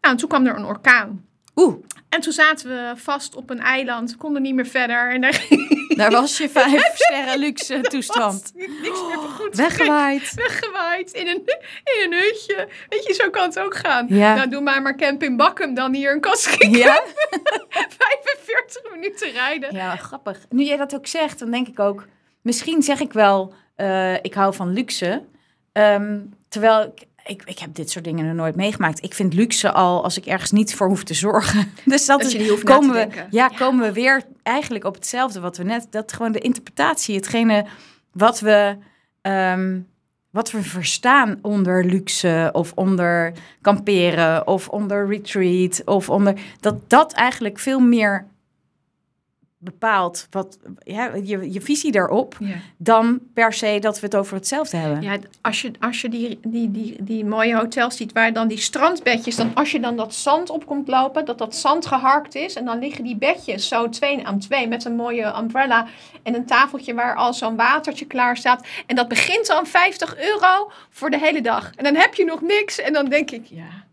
Nou, 0.00 0.14
en 0.14 0.16
toen 0.16 0.28
kwam 0.28 0.46
er 0.46 0.56
een 0.56 0.64
orkaan. 0.64 1.24
Oeh, 1.54 1.74
En 2.08 2.20
toen 2.20 2.32
zaten 2.32 2.68
we 2.68 2.92
vast 2.96 3.34
op 3.34 3.50
een 3.50 3.60
eiland, 3.60 4.16
konden 4.16 4.42
niet 4.42 4.54
meer 4.54 4.66
verder. 4.66 5.10
En 5.10 5.20
daar 5.20 5.46
daar 5.96 6.10
was 6.10 6.38
je 6.38 6.48
vijf 6.48 6.90
sterren 6.94 7.38
luxe 7.38 7.80
toestand. 7.80 8.52
niks 8.54 9.02
meer 9.08 9.18
goed. 9.18 9.56
Weggewaaid. 9.56 10.34
weggewaaid 10.34 11.12
in 11.12 11.26
een, 11.28 11.42
in 11.84 12.12
een 12.12 12.18
hutje. 12.18 12.68
Weet 12.88 13.04
je, 13.06 13.14
zo 13.14 13.30
kan 13.30 13.48
het 13.48 13.58
ook 13.58 13.76
gaan. 13.76 14.06
Ja. 14.08 14.34
Nou, 14.34 14.48
doe 14.48 14.60
maar 14.60 14.82
maar 14.82 14.96
camping 14.96 15.36
Bakkum 15.36 15.74
dan 15.74 15.94
hier 15.94 16.12
een 16.12 16.20
kastje. 16.20 16.70
Ja? 16.70 17.02
45 17.68 18.92
minuten 18.92 19.30
rijden. 19.30 19.74
Ja, 19.74 19.96
grappig. 19.96 20.38
Nu 20.48 20.62
jij 20.64 20.76
dat 20.76 20.94
ook 20.94 21.06
zegt, 21.06 21.38
dan 21.38 21.50
denk 21.50 21.68
ik 21.68 21.78
ook... 21.78 22.06
Misschien 22.42 22.82
zeg 22.82 23.00
ik 23.00 23.12
wel, 23.12 23.54
eh, 23.76 24.14
ik 24.14 24.34
hou 24.34 24.54
van 24.54 24.72
luxe. 24.72 25.24
Ehm, 25.72 26.20
terwijl 26.48 26.82
ik, 26.82 27.06
ik, 27.26 27.42
ik 27.44 27.58
heb 27.58 27.74
dit 27.74 27.90
soort 27.90 28.04
dingen 28.04 28.26
nog 28.26 28.34
nooit 28.34 28.56
meegemaakt. 28.56 29.02
Ik 29.04 29.14
vind 29.14 29.34
luxe 29.34 29.72
al 29.72 30.04
als 30.04 30.16
ik 30.16 30.26
ergens 30.26 30.50
niet 30.50 30.74
voor 30.74 30.86
hoef 30.88 31.04
te 31.04 31.14
zorgen. 31.14 31.72
Dus 31.84 32.06
dat, 32.06 32.24
is, 32.24 32.62
komen 32.62 32.94
we, 32.94 33.24
Ja. 33.30 33.48
komen 33.48 33.86
we 33.86 33.92
weer 33.92 34.22
eigenlijk 34.42 34.84
op 34.84 34.94
hetzelfde 34.94 35.40
wat 35.40 35.56
we 35.56 35.62
net... 35.64 35.86
Dat 35.90 36.12
gewoon 36.12 36.32
de 36.32 36.38
interpretatie, 36.38 37.14
hetgene 37.16 37.66
wat 38.12 38.40
we... 38.40 38.76
ehm, 39.22 39.78
wat 40.30 40.50
we 40.50 40.62
verstaan 40.62 41.38
onder 41.42 41.84
luxe 41.84 42.48
of 42.52 42.72
onder 42.74 43.32
kamperen 43.60 44.46
of 44.46 44.68
onder 44.68 45.08
retreat 45.08 45.82
of 45.84 46.10
onder 46.10 46.34
dat 46.60 46.90
dat 46.90 47.12
eigenlijk 47.12 47.58
veel 47.58 47.80
meer 47.80 48.26
bepaalt 49.62 50.26
wat 50.30 50.58
ja, 50.78 51.14
je, 51.14 51.52
je 51.52 51.60
visie 51.60 51.92
daarop 51.92 52.36
Ja. 52.38 52.54
dan 52.76 53.20
per 53.34 53.52
se 53.52 53.78
dat 53.80 54.00
we 54.00 54.06
het 54.06 54.16
over 54.16 54.34
hetzelfde 54.34 54.76
hebben. 54.76 55.02
Ja, 55.02 55.16
als 55.40 55.62
je, 55.62 55.70
als 55.80 56.00
je 56.00 56.08
die, 56.08 56.38
die, 56.46 56.70
die, 56.70 56.96
die 57.02 57.24
mooie 57.24 57.56
hotels 57.56 57.96
ziet 57.96 58.12
waar 58.12 58.32
dan 58.32 58.48
die 58.48 58.58
strandbedjes, 58.58 59.36
dan 59.36 59.54
als 59.54 59.70
je 59.70 59.80
dan 59.80 59.96
dat 59.96 60.14
zand 60.14 60.50
op 60.50 60.66
komt 60.66 60.88
lopen, 60.88 61.24
dat 61.24 61.38
dat 61.38 61.56
zand 61.56 61.86
geharkt 61.86 62.34
is 62.34 62.54
en 62.54 62.64
dan 62.64 62.78
liggen 62.78 63.04
die 63.04 63.16
bedjes 63.16 63.68
zo 63.68 63.88
twee 63.88 64.26
aan 64.26 64.38
twee 64.38 64.68
met 64.68 64.84
een 64.84 64.96
mooie 64.96 65.34
umbrella 65.38 65.86
en 66.22 66.34
een 66.34 66.46
tafeltje 66.46 66.94
waar 66.94 67.16
al 67.16 67.34
zo'n 67.34 67.56
watertje 67.56 68.06
klaar 68.06 68.36
staat. 68.36 68.66
En 68.86 68.96
dat 68.96 69.08
begint 69.08 69.50
aan 69.50 69.66
50 69.66 70.18
euro 70.18 70.70
voor 70.90 71.10
de 71.10 71.18
hele 71.18 71.40
dag. 71.40 71.72
En 71.76 71.84
dan 71.84 71.94
heb 71.94 72.14
je 72.14 72.24
nog 72.24 72.40
niks 72.40 72.78
en 72.78 72.92
dan 72.92 73.08
denk 73.08 73.30
ik, 73.30 73.44
ja, 73.46 73.84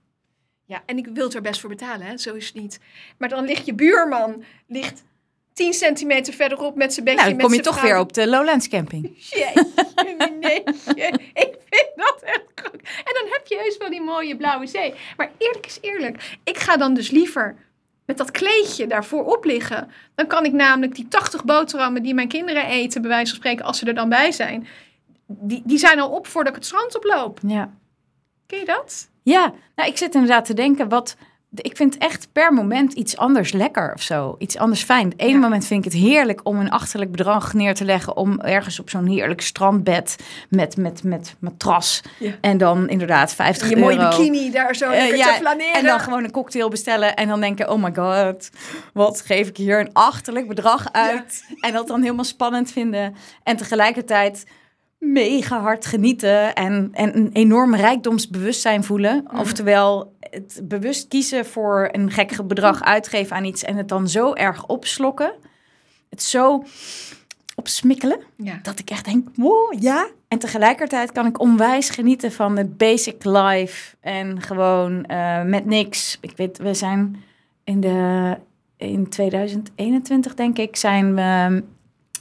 ja, 0.65 0.81
en 0.85 0.97
ik 0.97 1.07
wil 1.13 1.23
het 1.23 1.33
er 1.33 1.41
best 1.41 1.59
voor 1.59 1.69
betalen, 1.69 2.07
hè? 2.07 2.17
zo 2.17 2.33
is 2.33 2.45
het 2.45 2.55
niet. 2.55 2.79
Maar 3.17 3.29
dan 3.29 3.45
ligt 3.45 3.65
je 3.65 3.73
buurman, 3.73 4.43
ligt 4.67 5.03
10 5.59 5.73
centimeter 5.73 6.33
verderop 6.33 6.75
met 6.75 6.93
zijn 6.93 7.05
bedje. 7.05 7.19
nou, 7.19 7.31
dan 7.31 7.41
kom 7.41 7.53
je 7.53 7.61
toch 7.61 7.77
vrouw. 7.77 7.89
weer 7.89 7.99
op 7.99 8.13
de 8.13 8.27
Lowlands 8.27 8.67
camping. 8.67 9.03
Jeetje, 9.17 10.33
nee, 10.39 10.63
ik 11.33 11.55
vind 11.69 11.91
dat 11.95 12.19
echt 12.21 12.43
goed. 12.55 12.81
En 12.81 13.13
dan 13.13 13.25
heb 13.29 13.41
je 13.47 13.57
heus 13.57 13.77
wel 13.77 13.89
die 13.89 14.01
mooie 14.01 14.37
blauwe 14.37 14.67
zee. 14.67 14.93
Maar 15.17 15.31
eerlijk 15.37 15.65
is 15.65 15.77
eerlijk, 15.81 16.37
ik 16.43 16.57
ga 16.57 16.77
dan 16.77 16.93
dus 16.93 17.11
liever 17.11 17.55
met 18.05 18.17
dat 18.17 18.31
kleedje 18.31 18.87
daarvoor 18.87 19.25
op 19.25 19.45
liggen. 19.45 19.91
Dan 20.15 20.27
kan 20.27 20.45
ik 20.45 20.51
namelijk 20.51 20.95
die 20.95 21.07
80 21.07 21.43
boterhammen 21.43 22.03
die 22.03 22.13
mijn 22.13 22.27
kinderen 22.27 22.65
eten, 22.65 23.01
bij 23.01 23.09
wijze 23.09 23.29
van 23.29 23.39
spreken, 23.39 23.65
als 23.65 23.77
ze 23.77 23.85
er 23.85 23.95
dan 23.95 24.09
bij 24.09 24.31
zijn, 24.31 24.67
die, 25.27 25.61
die 25.65 25.77
zijn 25.77 25.99
al 25.99 26.09
op 26.09 26.27
voordat 26.27 26.51
ik 26.51 26.57
het 26.57 26.67
strand 26.67 26.95
oploop. 26.95 27.39
Ja. 27.47 27.73
Ken 28.47 28.59
je 28.59 28.65
dat? 28.65 29.09
Ja, 29.23 29.53
nou, 29.75 29.89
ik 29.89 29.97
zit 29.97 30.13
inderdaad 30.13 30.45
te 30.45 30.53
denken, 30.53 30.89
wat, 30.89 31.15
ik 31.55 31.75
vind 31.75 31.97
echt 31.97 32.27
per 32.31 32.53
moment 32.53 32.93
iets 32.93 33.17
anders 33.17 33.51
lekker 33.51 33.93
of 33.93 34.01
zo. 34.01 34.35
Iets 34.37 34.57
anders 34.57 34.83
fijn. 34.83 35.09
Het 35.09 35.19
ene 35.19 35.31
Ja. 35.31 35.37
moment 35.37 35.65
vind 35.65 35.85
ik 35.85 35.91
het 35.91 36.01
heerlijk 36.01 36.39
om 36.43 36.59
een 36.59 36.69
achterlijk 36.69 37.11
bedrag 37.11 37.53
neer 37.53 37.73
te 37.73 37.85
leggen 37.85 38.17
om 38.17 38.39
ergens 38.39 38.79
op 38.79 38.89
zo'n 38.89 39.05
heerlijk 39.05 39.41
strandbed 39.41 40.15
met, 40.49 40.77
met, 40.77 41.03
met 41.03 41.35
matras. 41.39 42.01
Ja. 42.17 42.31
En 42.41 42.57
dan 42.57 42.89
inderdaad 42.89 43.33
50 43.33 43.69
Je 43.69 43.75
euro. 43.75 43.95
mooie 43.95 44.09
bikini 44.09 44.51
daar 44.51 44.75
zo 44.75 44.89
lekker 44.89 45.17
ja, 45.17 45.27
te 45.33 45.39
flaneren. 45.39 45.73
En 45.73 45.83
dan 45.85 45.99
gewoon 45.99 46.23
een 46.23 46.31
cocktail 46.31 46.69
bestellen 46.69 47.15
en 47.15 47.27
dan 47.27 47.39
denken, 47.39 47.69
oh 47.69 47.83
my 47.83 47.91
god, 47.95 48.49
wat 48.93 49.21
geef 49.21 49.47
ik 49.47 49.57
hier 49.57 49.79
een 49.79 49.93
achterlijk 49.93 50.47
bedrag 50.47 50.91
uit? 50.91 51.43
En 51.59 51.73
dat 51.73 51.87
dan 51.87 52.01
helemaal 52.01 52.23
spannend 52.25 52.71
vinden. 52.71 53.15
En 53.43 53.57
tegelijkertijd 53.57 54.43
mega 54.99 55.59
hard 55.59 55.85
genieten 55.85 56.55
en, 56.55 56.89
en 56.91 57.17
een 57.17 57.29
enorm 57.33 57.75
rijkdomsbewustzijn 57.75 58.83
voelen. 58.83 59.25
Oftewel, 59.33 60.13
het 60.19 60.61
bewust 60.63 61.07
kiezen 61.07 61.45
voor 61.45 61.89
een 61.91 62.11
gek 62.11 62.47
bedrag 62.47 62.83
uitgeven 62.83 63.35
aan 63.35 63.45
iets 63.45 63.63
en 63.63 63.75
het 63.75 63.87
dan 63.87 64.07
zo 64.07 64.33
erg 64.33 64.65
opslokken. 64.65 65.33
Het 66.09 66.23
zo 66.23 66.63
opsmikkelen 67.55 68.19
Ja. 68.35 68.59
dat 68.61 68.79
ik 68.79 68.89
echt 68.89 69.05
denk, 69.05 69.27
wow, 69.35 69.81
ja. 69.81 70.07
En 70.27 70.39
tegelijkertijd 70.39 71.11
kan 71.11 71.25
ik 71.25 71.39
onwijs 71.39 71.89
genieten 71.89 72.31
van 72.31 72.57
het 72.57 72.77
basic 72.77 73.23
life 73.23 73.95
en 73.99 74.41
gewoon 74.41 75.05
eh, 75.05 75.43
met 75.43 75.65
niks. 75.65 76.17
Ik 76.21 76.33
weet, 76.35 76.57
we 76.57 76.73
zijn 76.73 77.23
in 77.63 77.79
de 77.79 78.37
in 78.77 79.09
2021 79.09 80.33
denk 80.33 80.57
ik 80.57 80.75
zijn 80.75 81.15
we 81.15 81.63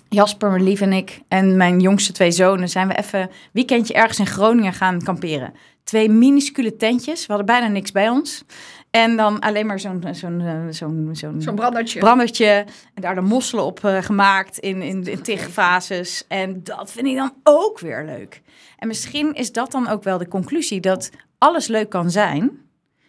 Jasper, 0.08 0.50
mijn 0.50 0.62
lief 0.62 0.80
en 0.80 0.92
ik 0.92 1.20
en 1.28 1.56
mijn 1.56 1.80
jongste 1.80 2.12
twee 2.12 2.30
zonen 2.30 2.68
zijn 2.68 2.88
we 2.88 2.98
even 2.98 3.30
weekendje 3.52 3.94
ergens 3.94 4.18
in 4.18 4.26
Groningen 4.26 4.72
gaan 4.72 5.02
kamperen. 5.02 5.52
Twee 5.84 6.08
minuscule 6.10 6.76
tentjes, 6.76 7.20
we 7.20 7.32
hadden 7.32 7.46
bijna 7.46 7.68
niks 7.68 7.92
bij 7.92 8.08
ons. 8.08 8.44
En 8.90 9.16
dan 9.16 9.40
alleen 9.40 9.66
maar 9.66 9.80
zo'n 9.80 10.04
zo'n 10.12 10.40
eh, 10.40 10.54
zo'n 10.70 11.08
zo'n 11.12 11.42
Zo'n 11.42 11.54
brandertje. 11.54 11.98
brandertje. 12.00 12.64
En 12.94 13.02
daar 13.02 13.14
de 13.14 13.20
mosselen 13.20 13.64
op 13.64 13.84
eh, 13.84 14.02
gemaakt 14.02 14.58
in, 14.58 14.82
in, 14.82 15.04
in 15.04 15.22
tig 15.22 15.50
fases. 15.50 16.24
En 16.28 16.60
dat 16.64 16.90
vind 16.92 17.06
ik 17.06 17.16
dan 17.16 17.32
ook 17.42 17.78
weer 17.80 18.04
leuk. 18.04 18.42
En 18.78 18.88
misschien 18.88 19.34
is 19.34 19.52
dat 19.52 19.72
dan 19.72 19.88
ook 19.88 20.02
wel 20.02 20.18
de 20.18 20.28
conclusie 20.28 20.80
dat 20.80 21.10
alles 21.38 21.66
leuk 21.66 21.88
kan 21.88 22.10
zijn. 22.10 22.50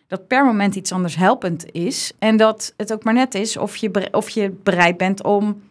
Dat 0.08 0.28
per 0.28 0.46
moment 0.46 0.76
iets 0.76 0.92
anders 0.92 1.16
helpend 1.16 1.72
is. 1.72 2.12
En 2.20 2.38
dat 2.38 2.74
het 2.78 2.94
ook 2.94 3.04
maar 3.04 3.14
net 3.14 3.36
is 3.36 3.58
of 3.58 3.76
je, 3.76 4.08
of 4.12 4.30
je 4.30 4.50
bereid 4.64 4.98
bent 4.98 5.24
om, 5.24 5.62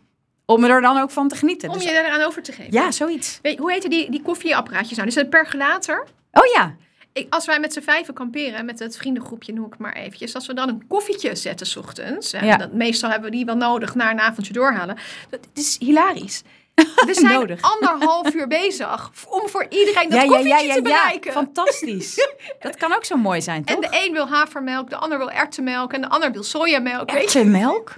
om 0.55 0.65
er 0.65 0.81
dan 0.81 0.99
ook 1.01 1.11
van 1.11 1.29
te 1.29 1.37
genieten. 1.37 1.69
Om 1.69 1.75
Dus- 1.75 1.85
je 1.85 1.91
eraan 1.91 2.21
over 2.23 2.43
te 2.43 2.53
geven. 2.53 2.73
ja, 2.73 2.91
zoiets. 2.91 3.39
Weet, 3.43 3.59
hoe 3.59 3.73
heten 3.73 3.91
die, 3.91 4.11
die 4.11 4.23
koffieapparaatjes 4.23 4.97
nou? 4.97 5.09
Is 5.09 5.15
dat 5.15 5.25
een 5.25 5.31
percolator? 5.31 6.07
Oh 6.33 6.47
ja. 6.55 6.75
Ik, 7.13 7.27
als 7.35 7.47
wij 7.47 7.61
met 7.61 7.73
z'n 7.73 7.81
vijven 7.81 8.15
kamperen, 8.15 8.65
met 8.65 8.79
het 8.79 8.97
vriendengroepje 8.97 9.53
noem 9.53 9.67
ik 9.67 9.79
maar 9.79 9.93
eventjes. 9.93 10.35
Als 10.35 10.47
we 10.47 10.55
dan 10.55 10.69
een 10.69 10.85
koffietje 10.89 11.35
zetten 11.37 11.67
's 11.67 11.77
ochtends. 11.77 12.33
En 12.33 12.47
Ja. 12.47 12.57
dat, 12.57 12.73
meestal 12.73 13.11
hebben 13.11 13.31
we 13.31 13.37
die 13.37 13.45
wel 13.45 13.57
nodig 13.57 13.95
na 13.95 14.11
een 14.11 14.21
avondje 14.21 14.53
doorhalen. 14.53 14.97
Dat 15.31 15.41
het 15.55 15.59
is 15.65 15.77
hilarisch. 15.79 16.43
We 17.07 17.15
zijn 17.15 17.33
Nodig. 17.33 17.61
anderhalf 17.63 18.35
uur 18.35 18.47
bezig 18.47 19.11
om 19.29 19.49
voor 19.49 19.67
iedereen 19.69 20.09
dat 20.11 20.25
koffietje 20.27 20.73
te 20.75 20.83
bereiken. 20.83 21.33
Fantastisch. 21.33 22.29
Dat 22.61 22.77
kan 22.77 22.95
ook 22.95 23.05
zo 23.05 23.17
mooi 23.17 23.43
zijn, 23.43 23.65
en 23.65 23.81
toch? 23.81 23.91
de 23.91 24.05
een 24.07 24.13
wil 24.13 24.29
havermelk, 24.29 24.91
de 24.91 24.97
ander 24.97 25.19
wil 25.19 25.31
erwtenmelk 25.31 25.93
en 25.93 26.01
de 26.01 26.09
ander 26.09 26.33
wil 26.33 26.43
sojamelk. 26.43 27.11
Erwtenmelk? 27.11 27.95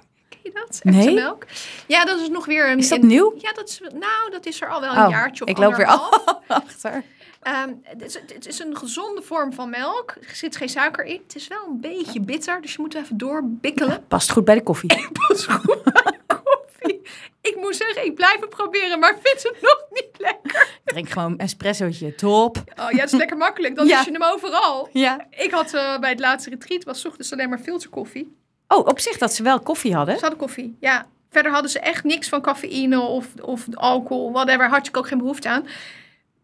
Je 0.54 0.60
dat? 0.66 0.80
Nee. 0.82 0.96
Erwtenmelk? 0.96 1.46
Ja, 1.86 2.04
dat 2.04 2.20
is 2.20 2.28
nog 2.28 2.46
weer 2.46 2.70
een... 2.70 2.78
Is 2.78 2.88
dat 2.88 2.98
een- 2.98 3.06
nieuw? 3.06 3.34
Ja, 3.38 3.52
dat 3.52 3.68
is, 3.68 3.80
nou, 3.80 4.30
dat 4.30 4.46
is 4.46 4.60
er 4.60 4.68
al 4.68 4.80
wel 4.80 4.92
een 4.96 5.04
Oh, 5.04 5.10
jaartje 5.10 5.44
of 5.44 5.50
ik 5.50 5.58
loop 5.58 5.74
weer 5.74 5.86
anderhalf. 5.86 6.24
achter. 6.48 7.02
Ehm, 7.42 7.72
het, 7.82 8.02
is, 8.02 8.14
het 8.14 8.46
is 8.46 8.58
een 8.58 8.76
gezonde 8.76 9.22
vorm 9.22 9.52
van 9.52 9.70
melk. 9.70 10.10
Er 10.28 10.34
zit 10.34 10.56
geen 10.56 10.68
suiker 10.68 11.04
in. 11.04 11.20
Het 11.26 11.36
is 11.36 11.48
wel 11.48 11.66
een 11.68 11.80
beetje 11.80 12.20
bitter, 12.20 12.60
dus 12.60 12.72
je 12.72 12.80
moet 12.80 12.94
even 12.94 13.18
doorbikkelen. 13.18 14.04
Past 14.08 14.30
goed 14.30 14.44
bij 14.44 14.54
de 14.54 14.62
koffie. 14.62 15.08
Pas 15.28 15.46
goed 15.46 15.82
bij 15.82 16.18
koffie. 16.26 17.00
Ik 17.40 17.56
moet 17.56 17.76
zeggen, 17.76 18.04
ik 18.04 18.14
blijf 18.14 18.40
het 18.40 18.48
proberen, 18.48 18.98
maar 18.98 19.16
vind 19.22 19.42
het 19.42 19.56
nog 19.60 19.84
niet 19.90 20.08
lekker. 20.18 20.68
Drink 20.84 21.08
gewoon 21.10 21.32
een 21.32 21.38
espressootje. 21.38 22.14
Top. 22.14 22.56
Oh 22.56 22.90
ja, 22.90 22.96
het 23.00 23.12
is 23.12 23.18
lekker 23.18 23.36
makkelijk. 23.36 23.76
Dan 23.76 23.86
Ja. 23.92 23.98
is 23.98 24.04
je 24.04 24.12
hem 24.12 24.22
overal. 24.22 24.88
Ja. 24.92 25.26
Ik 25.30 25.50
had 25.50 25.74
eh, 25.74 25.98
bij 25.98 26.10
het 26.10 26.20
laatste 26.20 26.50
retreat, 26.50 26.84
was 26.84 27.04
ochtends 27.04 27.32
alleen 27.32 27.48
maar 27.48 27.58
filterkoffie. 27.58 28.36
Oh, 28.72 28.86
op 28.86 28.98
zich 28.98 29.18
dat 29.18 29.34
ze 29.34 29.42
wel 29.42 29.60
koffie 29.60 29.94
hadden. 29.94 30.14
Ze 30.14 30.20
hadden 30.20 30.38
koffie, 30.38 30.76
ja. 30.80 31.06
Verder 31.30 31.52
hadden 31.52 31.70
ze 31.70 31.80
echt 31.80 32.04
niks 32.04 32.28
van 32.28 32.40
cafeïne 32.40 33.00
of, 33.00 33.26
of 33.42 33.66
alcohol, 33.74 34.32
whatever. 34.32 34.68
Had 34.68 34.86
ik 34.86 34.96
ook 34.96 35.06
geen 35.06 35.18
behoefte 35.18 35.48
aan. 35.48 35.66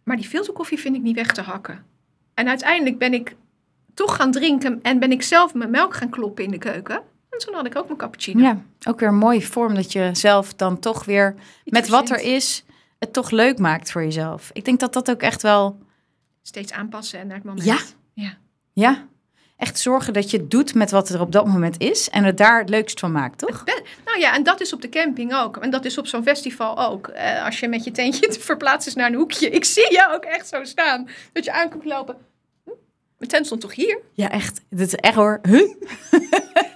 Maar 0.02 0.16
die 0.16 0.28
filterkoffie 0.28 0.78
vind 0.78 0.96
ik 0.96 1.02
niet 1.02 1.16
weg 1.16 1.32
te 1.32 1.40
hakken. 1.40 1.84
En 2.34 2.48
uiteindelijk 2.48 2.98
ben 2.98 3.14
ik 3.14 3.36
toch 3.94 4.16
gaan 4.16 4.30
drinken 4.30 4.78
en 4.82 4.98
ben 4.98 5.12
ik 5.12 5.22
zelf 5.22 5.54
mijn 5.54 5.70
melk 5.70 5.94
gaan 5.94 6.10
kloppen 6.10 6.44
in 6.44 6.50
de 6.50 6.58
keuken. 6.58 7.02
En 7.30 7.38
toen 7.38 7.54
had 7.54 7.66
ik 7.66 7.76
ook 7.76 7.86
mijn 7.86 7.98
cappuccino. 7.98 8.42
Ja, 8.42 8.62
ook 8.88 9.00
weer 9.00 9.08
een 9.08 9.14
mooie 9.14 9.42
vorm 9.42 9.74
dat 9.74 9.92
je 9.92 10.10
zelf 10.12 10.54
dan 10.54 10.78
toch 10.78 11.04
weer 11.04 11.34
met 11.64 11.88
wat 11.88 12.10
er 12.10 12.20
is, 12.20 12.64
het 12.98 13.12
toch 13.12 13.30
leuk 13.30 13.58
maakt 13.58 13.90
voor 13.90 14.02
jezelf. 14.02 14.50
Ik 14.52 14.64
denk 14.64 14.80
dat 14.80 14.92
dat 14.92 15.10
ook 15.10 15.20
echt 15.20 15.42
wel, 15.42 15.78
Steeds 16.42 16.72
aanpassen 16.72 17.18
en 17.18 17.26
naar 17.26 17.36
het 17.36 17.44
moment. 17.44 17.64
Ja. 17.64 17.78
ja. 18.12 18.36
ja, 18.72 19.06
echt 19.56 19.78
zorgen 19.78 20.12
dat 20.12 20.30
je 20.30 20.36
het 20.36 20.50
doet 20.50 20.74
met 20.74 20.90
wat 20.90 21.08
er 21.08 21.20
op 21.20 21.32
dat 21.32 21.46
moment 21.46 21.80
is 21.80 22.10
en 22.10 22.24
het 22.24 22.36
daar 22.38 22.58
het 22.58 22.68
leukst 22.68 23.00
van 23.00 23.12
maakt, 23.12 23.38
toch? 23.38 23.64
Nou 24.04 24.18
ja, 24.18 24.34
en 24.34 24.42
dat 24.42 24.60
is 24.60 24.72
op 24.72 24.82
de 24.82 24.88
camping 24.88 25.34
ook. 25.34 25.56
En 25.56 25.70
dat 25.70 25.84
is 25.84 25.98
op 25.98 26.06
zo'n 26.06 26.22
festival 26.22 26.78
ook. 26.78 27.08
Eh, 27.08 27.44
als 27.44 27.60
je 27.60 27.68
met 27.68 27.84
je 27.84 27.90
tentje 27.90 28.28
te 28.28 28.40
verplaatst 28.40 28.88
is 28.88 28.94
naar 28.94 29.06
een 29.06 29.14
hoekje. 29.16 29.50
Ik 29.50 29.64
zie 29.64 29.92
je 29.92 30.08
ook 30.12 30.24
echt 30.24 30.48
zo 30.48 30.64
staan. 30.64 31.08
Dat 31.32 31.44
je 31.44 31.52
aankomt 31.52 31.84
lopen. 31.84 32.16
Hm, 32.64 32.70
Mijn 33.18 33.30
tent 33.30 33.46
stond 33.46 33.60
toch 33.60 33.74
hier? 33.74 33.98
Ja, 34.12 34.30
echt. 34.30 34.60
Dit 34.70 34.86
is 34.86 34.94
echt 34.94 35.14
hoor. 35.14 35.40
Huh? 35.50 35.74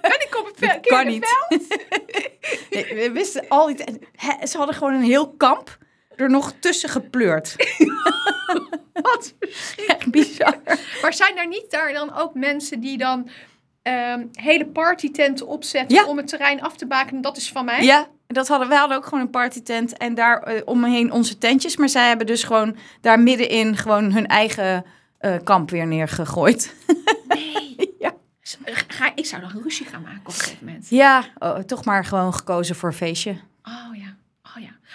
En 0.01 0.21
ik 0.21 0.29
kom 0.31 0.45
het 0.57 0.81
kan 0.81 1.07
niet. 1.07 1.27
Nee, 2.71 2.95
we 2.95 3.11
wisten 3.13 3.45
al 3.49 3.67
die 3.67 3.77
Ze 4.45 4.57
hadden 4.57 4.75
gewoon 4.75 4.95
een 4.95 5.03
heel 5.03 5.31
kamp 5.31 5.79
er 6.17 6.31
nog 6.31 6.53
tussen 6.61 6.89
gepleurd. 6.89 7.57
Wat? 9.03 9.35
Echt 9.87 10.11
bizar. 10.11 10.57
Maar 11.03 11.15
zijn 11.15 11.37
er 11.39 11.47
niet 11.47 11.67
daar 11.71 11.93
dan 11.93 12.15
ook 12.15 12.35
mensen 12.35 12.81
die 12.81 12.99
dan 12.99 13.29
ehm, 13.83 14.27
hele 14.33 14.67
partytenten 14.67 15.47
opzetten 15.47 15.97
Ja. 15.97 16.05
om 16.05 16.17
het 16.17 16.29
terrein 16.29 16.63
af 16.63 16.77
te 16.77 16.87
bakenen? 16.87 17.23
Dat 17.23 17.37
is 17.37 17.53
van 17.53 17.65
mij. 17.65 17.83
Ja, 17.85 18.07
dat 18.27 18.49
hadden, 18.49 18.69
wij 18.69 18.79
hadden 18.79 18.97
ook 18.97 19.05
gewoon 19.05 19.21
een 19.21 19.31
partytent 19.31 19.97
en 19.97 20.15
daar 20.15 20.43
eh, 20.43 20.63
omheen 20.65 21.13
onze 21.13 21.39
tentjes. 21.39 21.77
Maar 21.77 21.89
zij 21.89 22.09
hebben 22.09 22.27
dus 22.27 22.45
gewoon 22.45 22.77
daar 23.01 23.21
middenin 23.21 23.77
gewoon 23.77 24.13
hun 24.13 24.27
eigen 24.27 24.85
eh, 25.19 25.35
kamp 25.45 25.71
weer 25.71 25.87
neergegooid. 25.87 26.75
Nee. 27.29 27.59
Ja. 27.99 28.13
Ga, 28.89 29.13
ik 29.15 29.27
zou 29.27 29.43
dan 29.43 29.63
ruzie 29.63 29.87
gaan 29.87 30.03
maken 30.03 30.21
op 30.21 30.27
een 30.27 30.33
gegeven 30.33 30.67
moment. 30.67 30.89
Ja, 30.89 31.25
oh, 31.39 31.59
toch 31.59 31.85
maar 31.85 32.05
gewoon 32.05 32.35
gekozen 32.35 32.77
voor 32.77 32.89
een 32.89 32.95
feestje. 32.95 33.31
Oh 33.63 33.97
ja. 33.97 34.17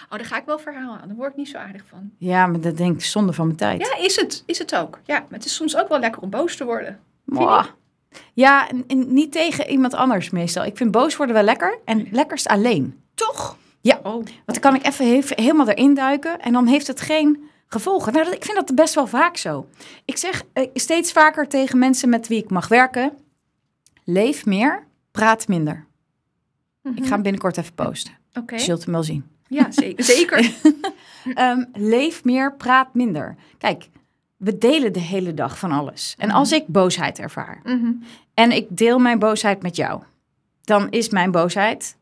Oh 0.10 0.17
daar 0.17 0.25
ga 0.25 0.38
ik 0.38 0.45
wel 0.45 0.60
verhalen 0.60 1.01
aan. 1.01 1.08
Daar 1.08 1.17
word 1.17 1.31
ik 1.31 1.38
niet 1.38 1.47
zo 1.49 1.58
aardig 1.58 1.84
van. 1.89 2.12
Ja, 2.17 2.47
maar 2.47 2.60
dat 2.60 2.77
denk 2.77 2.95
ik 2.95 3.03
zonde 3.05 3.34
van 3.34 3.45
mijn 3.45 3.58
tijd. 3.58 3.81
Ja, 3.81 3.97
is 4.05 4.15
het. 4.15 4.43
Is 4.45 4.60
het 4.60 4.75
ook. 4.75 4.99
Ja, 5.03 5.19
maar 5.19 5.27
het 5.39 5.45
is 5.45 5.55
soms 5.55 5.77
ook 5.77 5.88
wel 5.89 5.99
lekker 5.99 6.21
om 6.21 6.29
boos 6.29 6.55
te 6.55 6.65
worden. 6.65 6.99
Mwah. 7.23 7.65
Ja, 8.34 8.69
en, 8.69 8.84
en 8.88 9.13
niet 9.13 9.31
tegen 9.31 9.69
iemand 9.69 9.93
anders 9.93 10.29
meestal. 10.29 10.65
Ik 10.65 10.77
vind 10.77 10.91
boos 10.91 11.15
worden 11.15 11.36
wel 11.36 11.43
lekker 11.43 11.79
en 11.86 12.08
lekkerst 12.12 12.47
alleen. 12.47 12.99
Toch? 13.13 13.58
Ja. 13.81 13.97
Oh. 13.97 14.03
Want 14.13 14.45
dan 14.45 14.60
kan 14.60 14.75
ik 14.75 14.86
even 14.86 15.05
he- 15.08 15.21
helemaal 15.43 15.67
erin 15.69 15.93
duiken 15.93 16.39
en 16.41 16.53
dan 16.53 16.67
heeft 16.67 16.88
het 16.88 17.01
geen 17.01 17.49
gevolgen. 17.67 18.13
Nou, 18.13 18.31
ik 18.31 18.45
vind 18.45 18.58
dat 18.58 18.75
best 18.75 18.93
wel 18.95 19.08
vaak 19.08 19.38
zo. 19.38 19.67
Ik 20.05 20.17
zeg 20.17 20.43
eh, 20.53 20.69
steeds 20.73 21.12
vaker 21.12 21.47
tegen 21.47 21.79
mensen 21.79 22.10
met 22.10 22.27
wie 22.27 22.43
ik 22.43 22.49
mag 22.49 22.67
werken: 22.67 23.12
leef 24.03 24.45
meer, 24.45 24.84
praat 25.12 25.47
minder. 25.47 25.86
Ik 26.95 27.03
ga 27.05 27.10
hem 27.13 27.21
binnenkort 27.21 27.58
even 27.58 27.73
posten. 27.73 28.13
Oké. 28.34 28.55
Je 28.55 28.62
zult 28.62 28.84
hem 28.84 28.93
wel 28.93 29.03
zien. 29.03 29.25
Ja, 29.47 29.71
zeker. 29.81 30.03
zeker. 30.03 30.51
Ehm, 31.34 31.63
leef 31.73 32.23
meer, 32.23 32.53
praat 32.55 32.93
minder. 32.93 33.36
Kijk, 33.58 33.89
we 34.38 34.58
delen 34.58 34.93
de 34.93 34.99
hele 34.99 35.34
dag 35.34 35.60
van 35.60 35.71
alles. 35.71 36.15
En 36.17 36.31
als 36.31 36.51
ik 36.51 36.67
boosheid 36.67 37.19
ervaar 37.19 37.60
Mhm. 37.63 37.91
en 38.34 38.51
ik 38.51 38.65
deel 38.69 38.99
mijn 38.99 39.19
boosheid 39.19 39.62
met 39.62 39.75
jou, 39.75 40.01
dan 40.63 40.89
is 40.89 41.10
mijn 41.10 41.31
boosheid, 41.31 41.97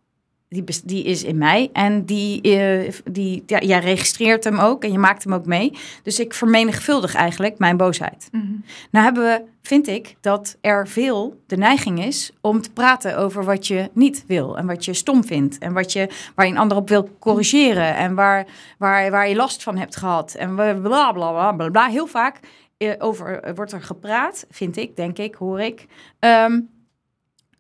die, 0.54 0.64
die 0.86 1.04
is 1.04 1.24
in 1.24 1.38
mij. 1.38 1.70
En 1.74 2.06
die, 2.06 2.42
eh, 2.42 2.94
die, 3.12 3.44
ja, 3.46 3.60
jij 3.60 3.80
registreert 3.80 4.44
hem 4.44 4.60
ook 4.60 4.84
en 4.84 4.92
je 4.92 4.98
maakt 4.98 5.24
hem 5.24 5.34
ook 5.34 5.46
mee. 5.46 5.72
Dus 6.04 6.20
ik 6.20 6.34
vermenigvuldig 6.34 7.16
eigenlijk 7.16 7.58
mijn 7.58 7.78
boosheid. 7.78 8.28
Mhm. 8.32 8.46
Nou 8.92 9.06
hebben 9.06 9.24
we, 9.24 9.44
vind 9.62 9.88
ik, 9.88 10.16
dat 10.22 10.58
er 10.62 10.88
veel 10.88 11.42
de 11.48 11.58
neiging 11.58 12.04
is 12.04 12.32
om 12.42 12.62
te 12.62 12.72
praten 12.72 13.18
over 13.18 13.44
wat 13.44 13.68
je 13.68 13.90
niet 13.94 14.24
wil. 14.28 14.58
En 14.58 14.66
wat 14.66 14.86
je 14.86 14.94
stom 14.94 15.24
vindt. 15.24 15.58
En 15.58 15.74
wat 15.74 15.94
je, 15.94 16.10
waar 16.36 16.46
je 16.46 16.52
een 16.52 16.58
ander 16.58 16.78
op 16.78 16.90
wil 16.90 17.10
corrigeren. 17.20 17.96
En 17.96 18.16
waar, 18.16 18.46
waar, 18.78 19.12
waar 19.12 19.30
je 19.30 19.36
last 19.36 19.64
van 19.64 19.78
hebt 19.78 19.96
gehad. 19.96 20.34
En 20.34 20.56
bla 20.56 20.74
bla 20.74 21.12
bla 21.12 21.52
bla 21.52 21.70
bla. 21.70 21.88
Heel 21.88 22.08
vaak 22.08 22.40
eh, 22.78 22.92
over, 22.98 23.54
wordt 23.56 23.72
er 23.72 23.82
gepraat, 23.82 24.46
vind 24.50 24.78
ik, 24.78 24.96
denk 24.96 25.18
ik, 25.18 25.36
hoor 25.36 25.62
ik. 25.62 25.86
ehm, 26.20 26.60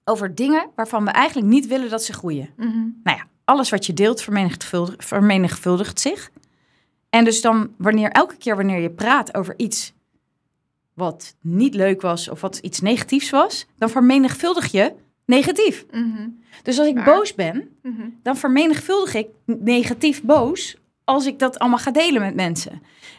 over 0.05 0.35
dingen 0.35 0.69
waarvan 0.75 1.05
we 1.05 1.11
eigenlijk 1.11 1.47
niet 1.47 1.67
willen 1.67 1.89
dat 1.89 2.03
ze 2.03 2.13
groeien. 2.13 2.49
Mhm. 2.57 2.69
Nou 3.03 3.17
ja, 3.17 3.27
alles 3.45 3.69
wat 3.69 3.85
je 3.85 3.93
deelt 3.93 4.21
vermenigvuldigt, 4.21 5.05
vermenigvuldigt 5.05 5.99
zich. 5.99 6.31
En 7.09 7.23
dus 7.23 7.41
dan, 7.41 7.73
wanneer 7.77 8.09
elke 8.09 8.35
keer 8.37 8.55
wanneer 8.55 8.79
je 8.79 8.89
praat 8.89 9.35
over 9.35 9.53
iets 9.57 9.93
wat 10.93 11.35
niet 11.41 11.73
leuk 11.73 12.01
was 12.01 12.29
of 12.29 12.41
wat 12.41 12.57
iets 12.57 12.79
negatiefs 12.79 13.29
was, 13.29 13.65
dan 13.77 13.89
vermenigvuldig 13.89 14.71
je 14.71 14.93
negatief. 15.25 15.85
Mhm. 15.91 16.27
Dus 16.63 16.79
als 16.79 16.87
ik 16.87 16.95
Waar? 16.95 17.05
boos 17.05 17.35
ben, 17.35 17.69
Mhm. 17.81 18.01
dan 18.23 18.37
vermenigvuldig 18.37 19.13
ik 19.13 19.27
negatief 19.45 20.23
boos 20.23 20.77
als 21.03 21.25
ik 21.25 21.39
dat 21.39 21.59
allemaal 21.59 21.79
ga 21.79 21.91
delen 21.91 22.21
met 22.21 22.35
mensen. 22.35 22.71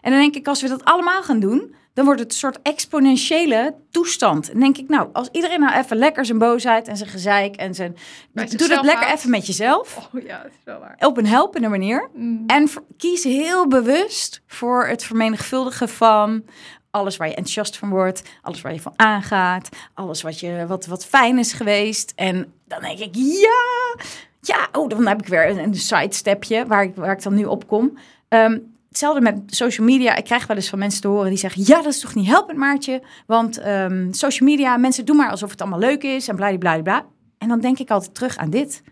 En 0.02 0.10
dan 0.10 0.20
denk 0.20 0.34
ik, 0.34 0.46
als 0.46 0.62
we 0.62 0.68
dat 0.68 0.84
allemaal 0.84 1.22
gaan 1.22 1.40
doen, 1.40 1.74
dan 1.94 2.04
wordt 2.04 2.20
het 2.20 2.32
een 2.32 2.38
soort 2.38 2.58
exponentiële 2.62 3.74
toestand. 3.90 4.50
En 4.50 4.60
denk 4.60 4.76
ik, 4.78 4.88
nou, 4.88 5.08
als 5.12 5.28
iedereen 5.32 5.60
nou 5.60 5.74
even 5.74 5.96
lekker 5.96 6.24
zijn 6.24 6.38
boosheid 6.38 6.88
en 6.88 6.96
zijn 6.96 7.10
gezeik 7.10 7.56
en 7.56 7.74
zijn... 7.74 7.96
Doe 8.32 8.68
dat 8.68 8.84
lekker 8.84 9.08
even 9.12 9.30
met 9.30 9.46
jezelf, 9.46 9.96
Oh 10.14 10.22
ja, 10.22 10.42
dat 10.42 10.50
is 10.50 10.64
wel 10.64 10.78
waar. 10.78 10.96
op 10.98 11.16
een 11.16 11.26
helpende 11.26 11.68
manier. 11.68 12.08
Mm. 12.14 12.44
En 12.46 12.70
kies 12.96 13.24
heel 13.24 13.68
bewust 13.68 14.42
voor 14.46 14.86
het 14.86 15.04
vermenigvuldigen 15.04 15.88
van 15.88 16.44
alles 16.90 17.16
waar 17.16 17.28
je 17.28 17.34
enthousiast 17.34 17.76
van 17.76 17.88
wordt, 17.90 18.22
alles 18.42 18.60
waar 18.60 18.72
je 18.72 18.80
van 18.80 18.92
aangaat, 18.96 19.68
alles 19.94 20.22
wat, 20.22 20.40
je, 20.40 20.64
wat, 20.68 20.86
wat 20.86 21.06
fijn 21.06 21.38
is 21.38 21.52
geweest. 21.52 22.12
En 22.16 22.52
dan 22.66 22.80
denk 22.80 22.98
ik, 22.98 23.14
ja, 23.14 24.04
ja, 24.46 24.68
oh, 24.72 24.88
dan 24.88 25.06
heb 25.06 25.22
ik 25.22 25.28
weer 25.28 25.48
een, 25.48 25.58
een 25.58 25.74
sidestepje 25.74 26.66
waar 26.66 26.82
ik, 26.82 26.94
waar 26.94 27.12
ik 27.12 27.22
dan 27.22 27.34
nu 27.34 27.44
op 27.44 27.66
kom. 27.66 27.98
Ehm, 28.28 28.58
hetzelfde 28.88 29.20
met 29.20 29.40
social 29.46 29.86
media. 29.86 30.16
Ik 30.16 30.24
krijg 30.24 30.46
wel 30.46 30.56
eens 30.56 30.68
van 30.68 30.78
mensen 30.78 31.00
te 31.00 31.08
horen 31.08 31.28
die 31.28 31.38
zeggen, 31.38 31.62
ja, 31.66 31.76
dat 31.76 31.92
is 31.92 32.00
toch 32.00 32.14
niet 32.14 32.26
helpend, 32.26 32.58
Maartje? 32.58 33.02
Want 33.26 33.58
ehm, 33.58 34.12
social 34.12 34.48
media, 34.48 34.76
mensen 34.76 35.04
doen 35.04 35.16
maar 35.16 35.30
alsof 35.30 35.50
het 35.50 35.60
allemaal 35.60 35.78
leuk 35.78 36.02
is 36.02 36.28
en 36.28 36.36
bladibladibla. 36.36 37.06
En 37.38 37.48
dan 37.48 37.60
denk 37.60 37.78
ik 37.78 37.90
altijd 37.90 38.14
terug 38.14 38.36
aan 38.36 38.50
dit. 38.50 38.82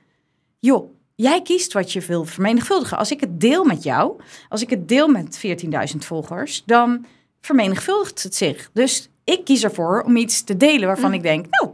Joh, 0.58 0.90
jij 1.14 1.42
kiest 1.42 1.72
wat 1.72 1.92
je 1.92 2.00
wil 2.00 2.24
vermenigvuldigen. 2.24 2.98
Als 2.98 3.10
ik 3.10 3.20
het 3.20 3.40
deel 3.40 3.64
met 3.64 3.82
jou, 3.82 4.20
als 4.48 4.62
ik 4.62 4.70
het 4.70 4.88
deel 4.88 5.08
met 5.08 5.40
14.000 5.92 5.98
volgers, 5.98 6.62
dan 6.66 7.06
vermenigvuldigt 7.40 8.22
het 8.22 8.34
zich. 8.34 8.70
Dus 8.72 9.08
ik 9.24 9.44
kies 9.44 9.64
ervoor 9.64 10.02
om 10.02 10.16
iets 10.16 10.42
te 10.42 10.56
delen 10.56 10.86
waarvan 10.86 11.14
ik 11.14 11.22
denk, 11.22 11.46
nou, 11.50 11.72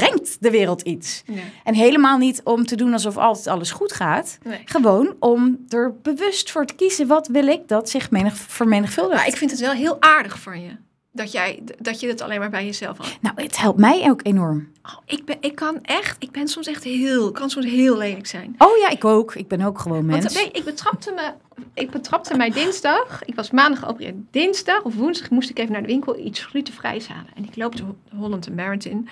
brengt 0.00 0.36
de 0.40 0.50
wereld 0.50 0.82
iets. 0.82 1.22
En 1.64 1.74
helemaal 1.74 2.18
niet 2.18 2.40
om 2.44 2.66
te 2.66 2.76
doen 2.76 2.92
alsof 2.92 3.16
altijd 3.16 3.46
alles 3.46 3.70
goed 3.70 3.92
gaat. 3.92 4.38
Nee. 4.42 4.60
Gewoon 4.64 5.14
om 5.18 5.64
er 5.68 5.94
bewust 6.02 6.50
voor 6.50 6.66
te 6.66 6.74
kiezen, 6.74 7.06
wat 7.06 7.26
wil 7.26 7.46
ik 7.46 7.68
dat 7.68 7.90
zich 7.90 8.10
menig, 8.10 8.34
vermenigvuldigt. 8.36 9.16
Maar 9.18 9.26
ik 9.26 9.36
vind 9.36 9.50
het 9.50 9.60
wel 9.60 9.72
heel 9.72 9.96
aardig 10.00 10.38
van 10.40 10.60
je. 10.62 10.70
Dat, 11.12 11.32
jij, 11.32 11.62
dat 11.78 12.00
je 12.00 12.08
het 12.08 12.20
alleen 12.20 12.38
maar 12.38 12.50
bij 12.50 12.64
jezelf 12.64 12.96
had. 12.98 13.18
Nou, 13.20 13.42
het 13.42 13.56
helpt 13.58 13.78
mij 13.78 14.10
ook 14.10 14.20
enorm. 14.22 14.68
Oh, 14.82 14.96
ik, 15.06 15.24
ben, 15.24 15.36
ik 15.40 15.54
kan 15.54 15.78
echt, 15.82 16.16
ik 16.22 16.30
ben 16.30 16.48
soms 16.48 16.66
echt 16.66 16.84
heel, 16.84 17.32
kan 17.32 17.50
soms 17.50 17.66
heel 17.66 17.96
lelijk 17.96 18.26
zijn. 18.26 18.54
Oh 18.58 18.76
ja, 18.76 18.88
ik 18.90 19.04
ook. 19.04 19.34
Ik 19.34 19.48
ben 19.48 19.60
ook 19.60 19.78
gewoon 19.78 20.06
Want 20.06 20.22
mens. 20.22 20.34
nee, 20.34 20.50
ik 20.52 20.64
betrapte 20.64 21.12
me, 21.12 21.32
ik 21.74 21.90
betrapte 21.90 22.36
mij 22.36 22.50
dinsdag. 22.50 23.24
Ik 23.24 23.34
was 23.34 23.50
maandag 23.50 23.78
geopereerd. 23.80 24.14
Dinsdag 24.30 24.82
of 24.82 24.94
woensdag 24.94 25.30
moest 25.30 25.50
ik 25.50 25.58
even 25.58 25.72
naar 25.72 25.80
de 25.82 25.86
winkel 25.88 26.18
iets 26.18 26.44
glutenvrijs 26.44 27.08
halen. 27.08 27.30
En 27.34 27.44
ik 27.44 27.56
loop 27.56 27.76
de 27.76 27.82
Ho- 27.82 27.96
Holland 28.18 28.54
Marathon. 28.54 29.08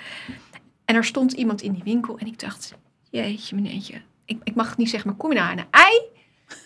En 0.84 0.94
er 0.94 1.04
stond 1.04 1.32
iemand 1.32 1.62
in 1.62 1.72
die 1.72 1.82
winkel 1.82 2.18
en 2.18 2.26
ik 2.26 2.38
dacht, 2.38 2.74
jeetje 3.10 3.54
meneertje. 3.54 4.02
Ik, 4.24 4.40
ik 4.44 4.54
mag 4.54 4.68
het 4.68 4.78
niet 4.78 4.90
zeggen, 4.90 5.08
maar 5.08 5.18
kom 5.18 5.32
je 5.32 5.38
nou 5.38 5.50
aan 5.50 5.58
een 5.58 5.70
ei? 5.70 6.02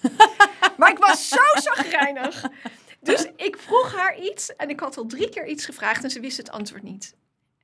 maar 0.79 0.91
ik 0.91 0.99
was 0.99 1.29
zo 1.29 1.61
zagrijnig. 1.61 2.45
Dus 3.01 3.27
ik 3.37 3.57
vroeg 3.59 3.95
haar 3.97 4.19
iets 4.19 4.57
en 4.57 4.69
ik 4.69 4.81
had 4.81 4.97
al 4.97 5.07
drie 5.07 5.29
keer 5.29 5.47
iets 5.47 5.65
gevraagd 5.65 6.05
en 6.05 6.11
ze 6.11 6.21
wist 6.21 6.37
het 6.37 6.51
antwoord 6.51 6.83
niet. 6.83 7.17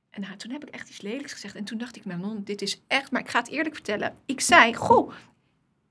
En 0.09 0.21
nou, 0.21 0.35
toen 0.35 0.51
heb 0.51 0.65
ik 0.65 0.73
echt 0.73 0.89
iets 0.89 1.01
lelijks 1.01 1.33
gezegd. 1.33 1.55
En 1.55 1.63
toen 1.63 1.77
dacht 1.77 1.95
ik, 1.95 2.05
Manon, 2.05 2.43
dit 2.43 2.61
is 2.61 2.81
echt... 2.87 3.11
Maar 3.11 3.21
ik 3.21 3.29
ga 3.29 3.39
het 3.39 3.49
eerlijk 3.49 3.75
vertellen. 3.75 4.15
Ik 4.25 4.41
zei, 4.41 4.75
goh, 4.75 5.11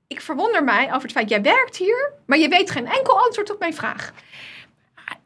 ik 0.07 0.21
verwonder 0.21 0.63
mij 0.63 0.87
over 0.87 1.01
het 1.01 1.11
feit, 1.11 1.29
jij 1.29 1.41
werkt 1.41 1.77
hier, 1.77 2.13
maar 2.25 2.37
je 2.37 2.47
weet 2.47 2.71
geen 2.71 2.87
enkel 2.87 3.19
antwoord 3.19 3.51
op 3.51 3.59
mijn 3.59 3.73
vraag. 3.73 4.13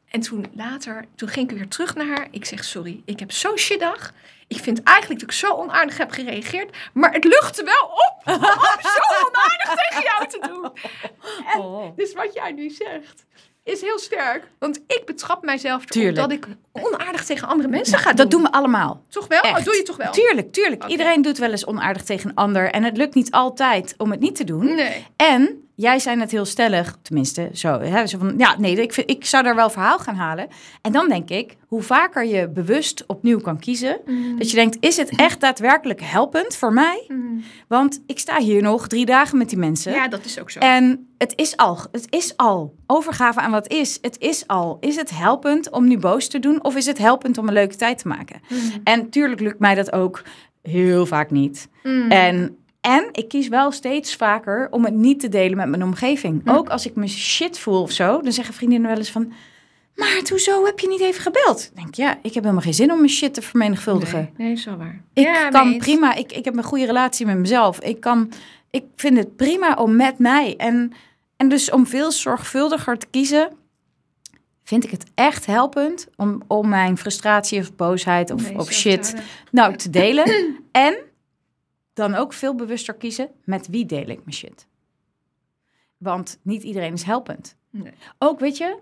En 0.10 0.20
toen 0.20 0.46
later, 0.56 1.06
toen 1.16 1.28
ging 1.30 1.52
ik 1.52 1.58
weer 1.58 1.68
terug 1.68 1.96
naar 1.96 2.08
haar. 2.08 2.28
Ik 2.32 2.46
zeg, 2.46 2.64
sorry, 2.64 3.02
ik 3.06 3.20
heb 3.20 3.32
zo'n 3.32 3.58
shitdag. 3.58 4.12
Ik 4.48 4.58
vind 4.60 4.84
eigenlijk 4.84 5.20
dat 5.20 5.30
ik 5.30 5.36
zo 5.36 5.54
onaardig 5.54 5.98
heb 5.98 6.12
gereageerd. 6.12 6.78
Maar 6.94 7.14
het 7.14 7.24
luchtte 7.24 7.64
wel 7.64 7.84
op 7.84 8.22
om 8.36 8.42
zo 8.82 9.26
onaardig 9.28 9.88
tegen 9.88 10.04
jou 10.04 10.28
te 10.28 10.40
doen. 10.48 10.72
En 11.54 11.60
Oh. 11.60 11.96
dus 11.98 12.14
wat 12.14 12.34
jij 12.34 12.52
nu 12.52 12.70
zegt, 12.70 13.26
is 13.64 13.82
heel 13.82 14.00
sterk. 14.00 14.48
Want 14.60 14.78
ik 14.88 15.02
betrap 15.06 15.44
mijzelf 15.44 15.78
erop 15.78 15.92
Tuurlijk. 15.92 16.16
dat 16.16 16.32
ik 16.32 16.48
onaardig 16.72 17.26
tegen 17.26 17.48
andere 17.48 17.70
mensen 17.70 17.98
ga 17.98 18.08
doen. 18.08 18.16
Dat 18.16 18.32
doen 18.32 18.42
we 18.42 18.52
allemaal. 18.52 19.04
Toch 19.10 19.28
wel? 19.28 19.42
Echt. 19.42 19.58
Oh, 19.60 19.64
doe 19.66 19.76
je 19.76 19.84
toch 19.84 19.98
wel? 19.98 20.12
Tuurlijk, 20.12 20.54
tuurlijk. 20.54 20.86
Iedereen 20.86 21.22
doet 21.22 21.38
wel 21.38 21.52
eens 21.52 21.66
onaardig 21.66 22.04
tegen 22.04 22.30
een 22.30 22.36
ander. 22.36 22.72
En 22.72 22.84
het 22.84 22.98
lukt 22.98 23.16
niet 23.16 23.32
altijd 23.32 23.94
om 23.98 24.12
het 24.12 24.20
niet 24.20 24.36
te 24.36 24.44
doen. 24.44 24.76
Nee. 24.76 25.06
En 25.16 25.69
jij 25.80 26.00
zei 26.00 26.20
het 26.20 26.32
heel 26.32 26.46
stellig, 26.46 26.98
tenminste, 27.02 27.50
zo. 27.54 27.80
Hè, 27.80 28.08
zo 28.08 28.18
van, 28.18 28.34
ja, 28.38 28.56
nee, 28.58 28.82
ik, 28.82 28.94
vind, 28.94 29.10
ik 29.10 29.26
zou 29.26 29.44
daar 29.44 29.56
wel 29.56 29.70
verhaal 29.70 30.00
gaan 30.00 30.16
halen. 30.16 30.48
En 30.82 30.92
dan 30.92 31.10
denk 31.10 31.30
ik, 31.30 31.56
hoe 31.68 31.82
vaker 31.82 32.26
je 32.26 32.50
bewust 32.50 33.04
opnieuw 33.08 33.40
kan 33.40 33.60
kiezen, 33.60 34.00
dat 34.38 34.50
je 34.50 34.56
denkt, 34.56 34.78
is 34.80 34.98
het 34.98 35.16
echt 35.16 35.40
daadwerkelijk 35.40 36.02
helpend 36.02 36.56
voor 36.56 36.74
mij? 36.74 37.04
Mm. 37.08 37.44
Want 37.68 38.04
ik 38.06 38.20
sta 38.20 38.40
hier 38.40 38.62
nog 38.62 38.88
drie 38.88 39.06
dagen 39.06 39.38
met 39.38 39.50
die 39.50 39.58
mensen. 39.58 39.92
Ja, 39.94 40.08
dat 40.08 40.26
is 40.26 40.40
ook 40.40 40.50
zo. 40.50 40.60
En 40.60 41.08
het 41.18 41.34
is 41.36 41.58
al, 41.58 41.78
het 41.92 42.08
is 42.10 42.38
al. 42.38 42.76
Overgave 42.88 43.40
aan 43.40 43.52
wat 43.52 43.72
is, 43.72 43.98
het 44.02 44.20
is 44.20 44.48
al. 44.48 44.78
Is 44.80 44.96
het 44.96 45.10
helpend 45.10 45.70
om 45.70 45.88
nu 45.88 45.98
boos 45.98 46.28
te 46.28 46.40
doen 46.40 46.64
of 46.64 46.76
is 46.76 46.86
het 46.86 46.98
helpend 46.98 47.38
om 47.38 47.48
een 47.48 47.54
leuke 47.54 47.76
tijd 47.76 47.98
te 47.98 48.08
maken? 48.08 48.42
Mm. 48.50 48.60
En 48.84 49.10
tuurlijk 49.10 49.42
lukt 49.42 49.60
mij 49.60 49.76
dat 49.76 49.92
ook 49.92 50.24
heel 50.62 51.06
vaak 51.06 51.32
niet. 51.32 51.70
En, 52.10 52.58
en 52.82 53.10
ik 53.12 53.28
kies 53.28 53.48
wel 53.48 53.72
steeds 53.72 54.16
vaker 54.16 54.68
om 54.72 54.86
het 54.86 54.94
niet 54.94 55.20
te 55.20 55.30
delen 55.30 55.58
met 55.58 55.68
mijn 55.68 55.84
omgeving. 55.84 56.42
Hm. 56.44 56.50
Ook 56.50 56.70
als 56.70 56.86
ik 56.86 56.96
me 56.96 57.08
shit 57.08 57.60
voel 57.60 57.82
of 57.82 57.92
zo, 57.92 58.22
dan 58.22 58.32
zeggen 58.32 58.54
vriendinnen 58.54 58.90
wel 58.90 58.98
eens 58.98 59.12
van... 59.12 59.34
Maar 59.96 60.22
hoezo 60.30 60.66
heb 60.66 60.80
je 60.80 60.88
niet 60.88 61.02
even 61.02 61.22
gebeld? 61.22 61.70
Ik 61.72 61.76
denk, 61.76 61.96
ja, 61.96 62.20
ik 62.22 62.34
heb 62.34 62.44
helemaal 62.44 62.64
geen 62.64 62.74
zin 62.74 62.92
om 62.92 62.98
mijn 62.98 63.10
shit 63.10 63.34
te 63.34 63.42
vermenigvuldigen. 63.42 64.20
Nee, 64.20 64.48
nee, 64.48 64.52
is 64.52 64.66
wel 64.66 64.78
waar. 64.78 65.02
Ik 65.14 65.24
Ja, 65.24 65.50
kan 65.50 65.78
prima, 65.78 66.16
ik, 66.16 66.32
ik 66.32 66.46
heb 66.46 66.58
een 66.58 66.64
goede 66.64 66.86
relatie 66.86 67.26
met 67.26 67.38
mezelf. 67.38 67.80
Ik, 67.80 68.00
kan, 68.00 68.32
ik 68.70 68.84
vind 68.96 69.18
het 69.18 69.36
prima 69.36 69.74
om 69.74 69.96
met 69.96 70.20
mij. 70.20 70.56
En, 70.58 70.92
en 71.38 71.50
dus 71.50 71.72
om 71.72 71.88
veel 71.88 72.12
zorgvuldiger 72.12 72.98
te 72.98 73.08
kiezen, 73.10 73.50
vind 74.64 74.84
ik 74.84 74.92
het 74.92 75.04
echt 75.16 75.46
helpend 75.46 76.08
om, 76.16 76.42
om 76.48 76.70
mijn 76.70 76.98
frustratie 76.98 77.60
of 77.60 77.76
boosheid 77.76 78.32
of, 78.32 78.42
Nee, 78.42 78.58
of 78.58 78.72
shit 78.72 79.16
nou 79.52 79.76
te 79.76 79.90
delen. 79.90 80.56
en 80.72 80.98
dan 82.00 82.16
ook 82.16 82.34
veel 82.34 82.56
bewuster 82.56 82.94
kiezen 82.94 83.30
met 83.44 83.68
wie 83.68 83.86
deel 83.86 84.08
ik 84.08 84.20
mijn 84.24 84.34
shit. 84.34 84.68
Want 85.98 86.40
niet 86.42 86.64
iedereen 86.64 86.94
is 86.94 87.04
helpend. 87.04 87.56
Nee. 87.70 87.94
Ook, 88.18 88.40
weet 88.40 88.58
je, 88.58 88.78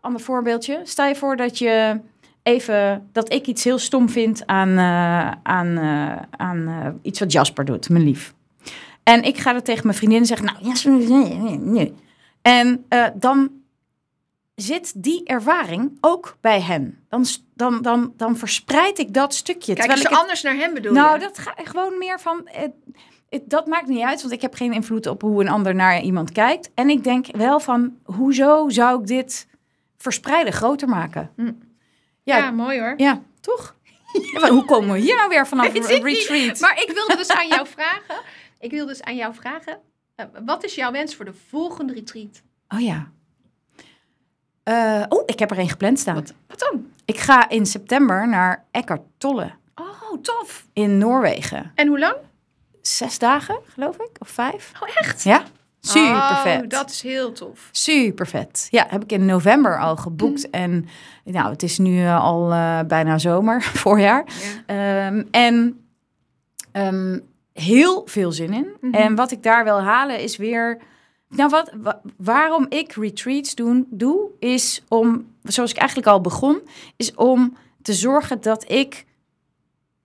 ander 0.00 0.20
voorbeeldje. 0.20 0.80
Stel 0.84 1.06
je 1.06 1.14
voor 1.14 1.36
dat 1.36 1.58
je 1.58 2.00
even, 2.42 3.08
dat 3.12 3.32
ik 3.32 3.46
iets 3.46 3.64
heel 3.64 3.78
stom 3.78 4.08
vind 4.08 4.46
aan, 4.46 4.68
eh, 4.68 5.30
aan, 5.42 5.76
eh, 5.78 6.22
aan 6.30 6.68
eh, 6.68 6.88
iets 7.02 7.18
wat 7.18 7.32
Jasper 7.32 7.64
doet, 7.64 7.88
mijn 7.88 8.04
lief. 8.04 8.34
En 9.02 9.22
ik 9.22 9.38
ga 9.38 9.52
dat 9.52 9.64
tegen 9.64 9.86
mijn 9.86 9.98
vriendin 9.98 10.26
zeggen, 10.26 10.46
nou, 10.46 10.58
Jasper, 10.60 10.92
nee, 10.92 11.34
nee, 11.34 11.58
nee. 11.58 11.94
En 12.42 12.84
dan 13.14 13.50
zit 14.54 15.02
die 15.02 15.24
ervaring 15.24 15.98
ook 16.00 16.36
bij 16.40 16.60
hen. 16.60 17.04
Dan, 17.08 17.24
dan, 17.54 17.82
dan, 17.82 18.12
dan 18.16 18.36
verspreid 18.36 18.98
ik 18.98 19.14
dat 19.14 19.34
stukje. 19.34 19.74
Kijk, 19.74 19.90
het- 19.92 20.06
anders 20.08 20.42
naar 20.42 20.54
hem 20.56 20.74
bedoel 20.74 20.92
nou, 20.92 21.12
je? 21.14 21.18
dat 21.20 21.38
gaat 21.38 21.68
gewoon 21.68 21.98
meer 21.98 22.20
van. 22.20 22.46
eh, 22.46 22.68
het- 23.28 23.42
dat 23.50 23.66
maakt 23.66 23.86
niet 23.86 24.02
uit, 24.02 24.20
want 24.22 24.34
ik 24.34 24.40
heb 24.42 24.54
geen 24.54 24.72
invloed 24.72 25.06
op 25.06 25.22
hoe 25.22 25.40
een 25.42 25.48
ander 25.48 25.74
naar 25.74 26.00
iemand 26.00 26.32
kijkt. 26.32 26.70
En 26.74 26.88
ik 26.90 27.04
denk 27.04 27.26
wel 27.36 27.60
van, 27.60 27.96
hoezo 28.04 28.68
zou 28.68 29.00
ik 29.00 29.06
dit 29.06 29.46
verspreiden, 29.96 30.52
groter 30.52 30.88
maken? 30.88 31.30
Hm. 31.36 31.52
Ja, 32.22 32.36
Ja, 32.36 32.50
mooi 32.50 32.80
hoor. 32.80 33.20
toch? 33.40 33.74
Ja, 34.32 34.40
maar 34.40 34.50
hoe 34.50 34.64
komen 34.64 34.92
we 34.92 34.98
hier 34.98 35.16
nou 35.16 35.28
weer 35.28 35.46
vanaf 35.46 35.66
een 35.66 35.72
niet. 35.72 35.86
retreat? 35.86 36.60
Maar 36.60 36.82
ik 36.82 36.90
wilde 36.94 37.16
dus 37.16 37.28
aan 37.28 37.48
jou 37.48 37.66
vragen. 37.76 38.20
Ik 38.60 38.70
wilde 38.70 38.92
dus 38.92 39.02
aan 39.02 39.16
jou 39.16 39.34
vragen. 39.34 39.78
eh, 40.14 40.26
wat 40.44 40.64
is 40.64 40.74
jouw 40.74 40.92
wens 40.92 41.14
voor 41.14 41.24
de 41.24 41.34
volgende 41.48 41.92
retreat? 41.92 42.42
Oh 42.68 42.80
ja. 42.80 43.10
Eh, 44.62 45.02
oh, 45.08 45.22
ik 45.26 45.38
heb 45.38 45.50
er 45.50 45.58
één 45.58 45.68
gepland 45.68 45.98
staan. 45.98 46.14
Wat, 46.14 46.32
wat 46.46 46.58
dan? 46.58 46.86
Ik 47.04 47.18
ga 47.18 47.48
in 47.48 47.66
september 47.66 48.28
naar 48.28 48.64
Eckhart 48.70 49.02
Tolle 49.18 49.50
Oh, 49.74 50.22
tof. 50.22 50.66
in 50.72 50.98
Noorwegen. 50.98 51.72
En 51.74 51.88
hoe 51.88 51.98
lang? 51.98 52.14
Zes 52.82 53.18
dagen, 53.18 53.58
geloof 53.68 53.96
ik, 53.96 54.10
of 54.18 54.28
vijf. 54.28 54.72
Oh, 54.82 54.88
echt? 54.94 55.22
Ja, 55.22 55.42
super 55.80 56.10
Oh, 56.12 56.42
vet. 56.42 56.70
dat 56.70 56.90
is 56.90 57.02
heel 57.02 57.32
tof. 57.32 57.68
Super 57.70 58.26
vet. 58.26 58.66
Ja, 58.70 58.86
heb 58.88 59.02
ik 59.02 59.12
in 59.12 59.24
november 59.24 59.78
al 59.80 59.96
geboekt. 59.96 60.46
Mm. 60.46 60.52
En 60.52 60.88
nou, 61.24 61.50
het 61.50 61.62
is 61.62 61.78
nu 61.78 62.02
eh, 62.04 62.24
al 62.24 62.52
eh, 62.52 62.80
bijna 62.86 63.18
zomer, 63.18 63.62
voorjaar. 63.82 64.24
Ja. 64.66 65.06
Ehm, 65.06 65.22
en 65.30 65.84
ehm, 66.72 67.18
heel 67.52 68.02
veel 68.06 68.32
zin 68.32 68.52
in. 68.52 68.72
Mhm. 68.80 68.94
En 68.94 69.14
wat 69.14 69.30
ik 69.30 69.42
daar 69.42 69.64
wil 69.64 69.80
halen 69.82 70.18
is 70.20 70.36
weer... 70.36 70.78
Nou, 71.36 71.50
wat, 71.50 71.72
wa- 71.82 72.00
waarom 72.16 72.66
ik 72.68 72.92
retreats 72.92 73.54
doen, 73.54 73.86
doe, 73.90 74.28
is 74.38 74.82
om, 74.88 75.26
zoals 75.42 75.70
ik 75.70 75.76
eigenlijk 75.76 76.08
al 76.08 76.20
begon, 76.20 76.60
is 76.96 77.14
om 77.14 77.56
te 77.82 77.92
zorgen 77.92 78.40
dat 78.40 78.70
ik 78.70 79.06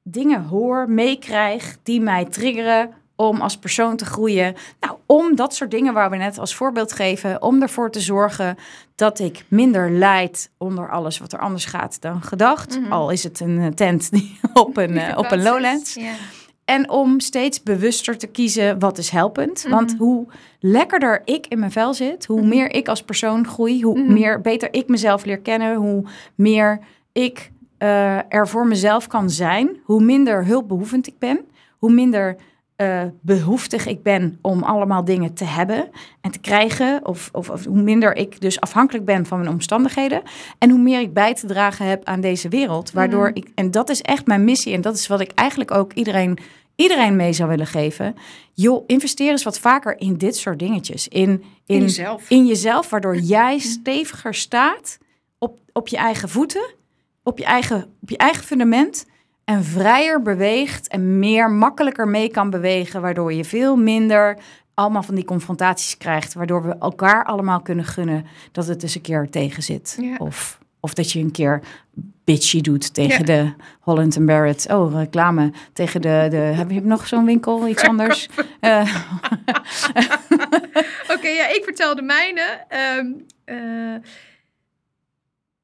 dingen 0.03 0.43
hoor, 0.43 0.89
meekrijg, 0.89 1.77
die 1.83 2.01
mij 2.01 2.25
triggeren 2.25 2.89
om 3.15 3.41
als 3.41 3.57
persoon 3.57 3.95
te 3.97 4.05
groeien. 4.05 4.55
Nou, 4.79 4.97
om 5.05 5.35
dat 5.35 5.55
soort 5.55 5.71
dingen 5.71 5.93
waar 5.93 6.09
we 6.09 6.15
net 6.17 6.37
als 6.37 6.55
voorbeeld 6.55 6.93
geven, 6.93 7.41
om 7.41 7.61
ervoor 7.61 7.91
te 7.91 7.99
zorgen 7.99 8.55
dat 8.95 9.19
ik 9.19 9.45
minder 9.47 9.91
lijd 9.91 10.49
onder 10.57 10.89
alles 10.89 11.17
wat 11.17 11.33
er 11.33 11.39
anders 11.39 11.65
gaat 11.65 12.01
dan 12.01 12.21
gedacht. 12.21 12.79
Mhm. 12.79 12.91
Al 12.91 13.09
is 13.09 13.23
het 13.23 13.39
een 13.39 13.59
eh, 13.59 13.67
tent 13.67 14.11
die 14.15 14.39
op 14.53 14.77
een, 14.77 14.97
eh, 14.97 15.17
op 15.17 15.31
een 15.31 15.43
lowlands. 15.43 15.93
Ja. 15.93 16.13
En 16.67 16.89
om 16.89 17.19
steeds 17.19 17.63
bewuster 17.63 18.17
te 18.17 18.27
kiezen 18.27 18.79
wat 18.79 18.97
is 18.97 19.09
helpend. 19.09 19.65
Want 19.69 19.93
Mhm. 19.93 20.03
hoe 20.03 20.25
lekkerder 20.59 21.21
ik 21.25 21.47
in 21.47 21.59
mijn 21.59 21.71
vel 21.71 21.93
zit, 21.93 22.25
hoe 22.25 22.39
Mhm. 22.39 22.49
meer 22.49 22.71
ik 22.73 22.87
als 22.87 23.03
persoon 23.03 23.47
groei, 23.47 23.81
hoe 23.83 23.99
Mhm. 23.99 24.13
meer 24.13 24.41
beter 24.41 24.73
ik 24.73 24.87
mezelf 24.87 25.25
leer 25.25 25.39
kennen, 25.39 25.75
hoe 25.75 26.03
meer 26.35 26.79
ik 27.11 27.51
eh, 27.77 28.33
er 28.33 28.47
voor 28.47 28.67
mezelf 28.67 29.07
kan 29.07 29.29
zijn, 29.29 29.77
hoe 29.83 30.03
minder 30.03 30.45
hulpbehoevend 30.45 31.07
ik 31.07 31.19
ben, 31.19 31.39
hoe 31.77 31.91
minder 31.91 32.35
eh, 32.77 33.03
behoeftig 33.21 33.85
ik 33.87 34.03
ben 34.03 34.37
om 34.41 34.63
allemaal 34.63 35.05
dingen 35.05 35.33
te 35.33 35.43
hebben 35.45 35.89
en 36.21 36.31
te 36.31 36.39
krijgen, 36.39 37.05
of, 37.07 37.29
of, 37.33 37.49
of 37.49 37.65
hoe 37.65 37.81
minder 37.81 38.15
ik 38.15 38.41
dus 38.41 38.59
afhankelijk 38.59 39.05
ben 39.05 39.25
van 39.25 39.37
mijn 39.39 39.49
omstandigheden 39.51 40.21
en 40.57 40.69
hoe 40.69 40.79
meer 40.79 40.99
ik 40.99 41.13
bij 41.13 41.33
te 41.33 41.47
dragen 41.47 41.85
heb 41.85 42.05
aan 42.05 42.21
deze 42.21 42.49
wereld, 42.49 42.91
waardoor 42.91 43.27
Mhm. 43.27 43.37
ik 43.37 43.47
en 43.55 43.71
dat 43.71 43.89
is 43.89 44.01
echt 44.01 44.25
mijn 44.27 44.43
missie 44.43 44.73
en 44.73 44.81
dat 44.81 44.95
is 44.95 45.07
wat 45.07 45.19
ik 45.19 45.31
eigenlijk 45.35 45.71
ook 45.71 45.93
iedereen 45.93 46.37
iedereen 46.75 47.15
mee 47.15 47.33
zou 47.33 47.49
willen 47.49 47.67
geven. 47.67 48.15
Joh, 48.53 48.83
investeer 48.87 49.29
eens 49.31 49.43
wat 49.43 49.59
vaker 49.59 49.99
in 49.99 50.17
dit 50.17 50.35
soort 50.37 50.59
dingetjes, 50.59 51.07
in 51.07 51.29
In 51.29 51.43
in 51.65 51.81
jezelf. 51.81 52.29
in 52.29 52.45
jezelf, 52.45 52.89
waardoor 52.89 53.15
jij 53.17 53.59
steviger 53.59 54.33
staat 54.33 54.97
op, 55.39 55.59
op 55.73 55.87
je 55.87 55.97
eigen 55.97 56.29
voeten, 56.29 56.73
op 57.23 57.37
je 57.37 57.45
eigen, 57.45 57.83
op 58.01 58.09
je 58.09 58.17
eigen 58.17 58.43
fundament 58.43 59.05
en 59.47 59.63
vrijer 59.63 60.21
beweegt 60.21 60.87
en 60.87 61.19
meer 61.19 61.51
makkelijker 61.51 62.07
mee 62.07 62.29
kan 62.31 62.49
bewegen, 62.49 63.01
waardoor 63.01 63.33
je 63.33 63.43
veel 63.45 63.75
minder 63.75 64.37
allemaal 64.73 65.03
van 65.03 65.15
die 65.15 65.25
confrontaties 65.25 65.97
krijgt, 65.97 66.33
waardoor 66.33 66.63
we 66.63 66.75
elkaar 66.79 67.25
allemaal 67.25 67.61
kunnen 67.61 67.85
gunnen 67.85 68.25
dat 68.51 68.67
het 68.67 68.83
eens 68.83 68.95
een 68.95 69.01
keer 69.01 69.29
tegen 69.29 69.63
zit. 69.63 69.97
Ja. 70.01 70.15
Of, 70.17 70.59
of 70.79 70.93
dat 70.93 71.11
je 71.11 71.19
een 71.19 71.31
keer 71.31 71.61
bitchy 72.23 72.61
doet 72.61 72.93
tegen 72.93 73.19
Ja. 73.19 73.25
de 73.25 73.53
Holland 73.79 74.25
Barrett. 74.25 74.71
Oh, 74.71 74.93
reclame. 74.93 75.51
Tegen 75.73 76.01
de, 76.01 76.27
de 76.29 76.35
heb 76.37 76.71
je 76.71 76.81
nog 76.81 77.07
zo'n 77.07 77.25
winkel, 77.25 77.67
iets 77.67 77.83
anders? 77.83 78.27
Eh, 78.59 78.95
Oké, 81.13 81.27
ja, 81.27 81.47
ik 81.47 81.61
vertel 81.63 81.95
de 81.95 82.01
mijne. 82.01 82.65
Ehm, 82.67 83.05
eh, 83.45 83.93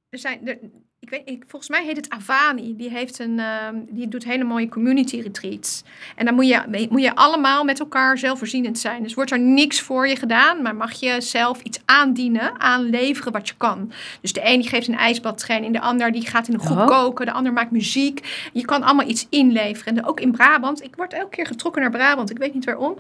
er 0.10 0.20
zijn, 0.20 0.48
er, 0.48 0.58
ik 0.62 0.72
weet 1.14 1.36
ik, 1.36 1.44
volgens 1.48 1.72
mij 1.72 1.84
heet 1.86 1.96
het 1.96 2.10
Avani. 2.10 2.76
Die, 2.76 2.90
heeft 2.90 3.20
een, 3.20 3.40
ehm, 3.40 3.76
die 3.90 4.08
doet 4.08 4.24
hele 4.24 4.44
mooie 4.44 4.70
community 4.70 5.20
retreats. 5.20 5.84
En 6.16 6.26
dan 6.26 6.34
moet 6.34 6.48
je, 6.48 6.88
moet 6.90 7.02
je 7.02 7.16
allemaal 7.16 7.64
met 7.64 7.80
elkaar 7.80 8.18
zelfvoorzienend 8.18 8.80
zijn. 8.80 9.04
Dus 9.04 9.14
wordt 9.14 9.32
er 9.32 9.40
niks 9.40 9.82
voor 9.82 10.08
je 10.08 10.16
gedaan, 10.16 10.62
maar 10.62 10.76
mag 10.76 10.92
je 10.92 11.22
zelf 11.22 11.62
iets 11.62 11.80
aandienen, 11.86 12.60
aanleveren 12.60 13.32
wat 13.32 13.48
je 13.48 13.54
kan. 13.58 13.92
Dus 14.22 14.34
de 14.34 14.42
een 14.44 14.60
die 14.60 14.70
geeft 14.70 14.88
een 14.88 14.98
ijsbadtraining, 14.98 15.74
de 15.74 15.80
ander 15.80 16.12
die 16.12 16.28
gaat 16.28 16.48
in 16.48 16.54
een 16.54 16.60
groep 16.60 16.78
Oh. 16.78 16.88
koken, 16.88 17.26
de 17.26 17.32
ander 17.32 17.54
maakt 17.54 17.72
muziek. 17.72 18.50
Je 18.54 18.66
kan 18.66 18.84
allemaal 18.84 19.08
iets 19.08 19.28
inleveren. 19.30 19.98
En 19.98 20.06
ook 20.06 20.20
in 20.20 20.32
Brabant, 20.32 20.84
ik 20.84 20.96
word 20.96 21.14
elke 21.14 21.30
keer 21.30 21.46
getrokken 21.46 21.82
naar 21.82 21.92
Brabant, 21.92 22.30
ik 22.30 22.38
weet 22.38 22.54
niet 22.54 22.66
waarom. 22.66 22.98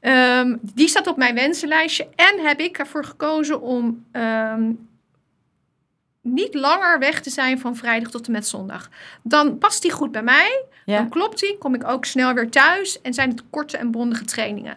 Ehm, 0.00 0.56
die 0.60 0.88
staat 0.88 1.06
op 1.06 1.16
mijn 1.16 1.34
wensenlijstje. 1.34 2.08
En 2.16 2.46
heb 2.46 2.60
ik 2.60 2.78
ervoor 2.78 3.04
gekozen 3.04 3.60
om 3.60 4.04
ehm, 4.12 4.70
niet 6.26 6.54
langer 6.54 6.98
weg 6.98 7.20
te 7.20 7.30
zijn 7.30 7.58
van 7.58 7.76
vrijdag 7.76 8.10
tot 8.10 8.26
en 8.26 8.32
met 8.32 8.46
zondag. 8.46 8.88
Dan 9.22 9.58
past 9.58 9.82
die 9.82 9.90
goed 9.90 10.12
bij 10.12 10.22
mij. 10.22 10.64
Ja. 10.84 10.96
Dan 10.96 11.08
klopt 11.08 11.40
die. 11.40 11.58
Kom 11.58 11.74
ik 11.74 11.88
ook 11.88 12.04
snel 12.04 12.34
weer 12.34 12.50
thuis. 12.50 13.00
En 13.02 13.14
zijn 13.14 13.30
het 13.30 13.42
korte 13.50 13.76
en 13.76 13.90
bondige 13.90 14.24
trainingen. 14.24 14.76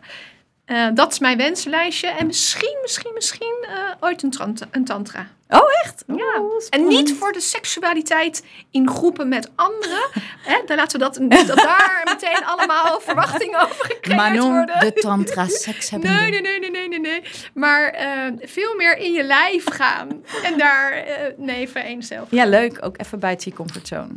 Eh, 0.69 0.87
dat 0.93 1.11
is 1.11 1.19
mijn 1.19 1.37
wensenlijstje. 1.37 2.07
En 2.07 2.25
misschien, 2.25 2.77
misschien, 2.81 3.11
misschien 3.13 3.65
eh, 3.67 3.75
ooit 3.99 4.23
een, 4.71 4.85
tantra. 4.85 5.27
Oh, 5.47 5.59
echt? 5.83 6.03
Ja. 6.07 6.41
En 6.69 6.87
niet 6.87 7.13
voor 7.13 7.31
de 7.31 7.39
seksualiteit 7.39 8.45
in 8.71 8.89
groepen 8.89 9.27
met 9.27 9.51
anderen. 9.55 10.09
Hè, 10.49 10.61
dan 10.65 10.77
laten 10.77 10.99
we 10.99 11.05
dat, 11.05 11.47
dat 11.47 11.57
daar 11.57 12.01
meteen 12.05 12.45
allemaal 12.45 12.99
verwachtingen 13.07 13.61
over 13.61 13.85
gecreëerd 13.85 14.21
Manon, 14.21 14.51
worden. 14.51 14.79
de 14.79 14.93
tantra 14.93 15.47
seks 15.47 15.89
hebben. 15.91 16.15
Nee, 16.15 16.31
nee, 16.31 16.41
nee, 16.41 16.59
nee, 16.59 16.71
nee, 16.71 16.87
nee, 16.87 16.99
nee. 16.99 17.21
Maar 17.53 17.89
eh, 17.89 18.31
veel 18.41 18.75
meer 18.75 18.97
in 18.97 19.11
je 19.11 19.23
lijf 19.23 19.69
gaan. 19.69 20.23
En 20.43 20.57
daar, 20.57 21.05
nee, 21.37 21.69
vereenzelvigen. 21.69 22.37
Ja, 22.37 22.45
leuk. 22.45 22.85
Ook 22.85 22.99
even 22.99 23.19
buiten 23.19 23.49
je 23.49 23.55
comfortzone. 23.55 24.13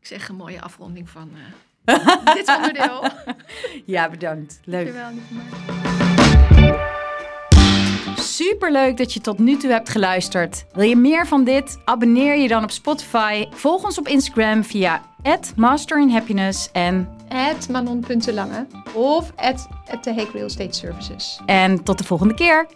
Ik 0.00 0.06
zeg 0.06 0.28
een 0.28 0.36
mooie 0.36 0.60
afronding 0.60 1.08
van 1.10 1.30
dit 2.34 2.56
onderdeel. 2.56 3.04
Ja, 3.84 4.08
bedankt. 4.08 4.60
Leuk. 4.64 4.84
Dankjewel, 4.84 5.10
lieve 5.10 5.34
Mark. 5.34 5.83
Super 8.34 8.72
leuk 8.72 8.96
dat 8.96 9.12
je 9.12 9.20
tot 9.20 9.38
nu 9.38 9.56
toe 9.56 9.70
hebt 9.70 9.88
geluisterd. 9.88 10.64
Wil 10.72 10.88
je 10.88 10.96
meer 10.96 11.26
van 11.26 11.44
dit? 11.44 11.78
Abonneer 11.84 12.36
je 12.36 12.48
dan 12.48 12.62
op 12.62 12.70
Spotify. 12.70 13.46
Volg 13.50 13.84
ons 13.84 13.98
op 13.98 14.08
Instagram 14.08 14.64
via 14.64 15.02
@masterinhappiness 15.56 16.70
en 16.72 17.08
manon.lange 17.70 18.66
of 18.94 19.32
the 20.00 20.10
Hague 20.10 20.30
Real 20.32 20.46
Estate 20.46 20.72
Services. 20.72 21.40
en 21.46 21.84
tot 21.84 21.98
de 21.98 22.04
volgende 22.04 22.34
keer. 22.34 22.66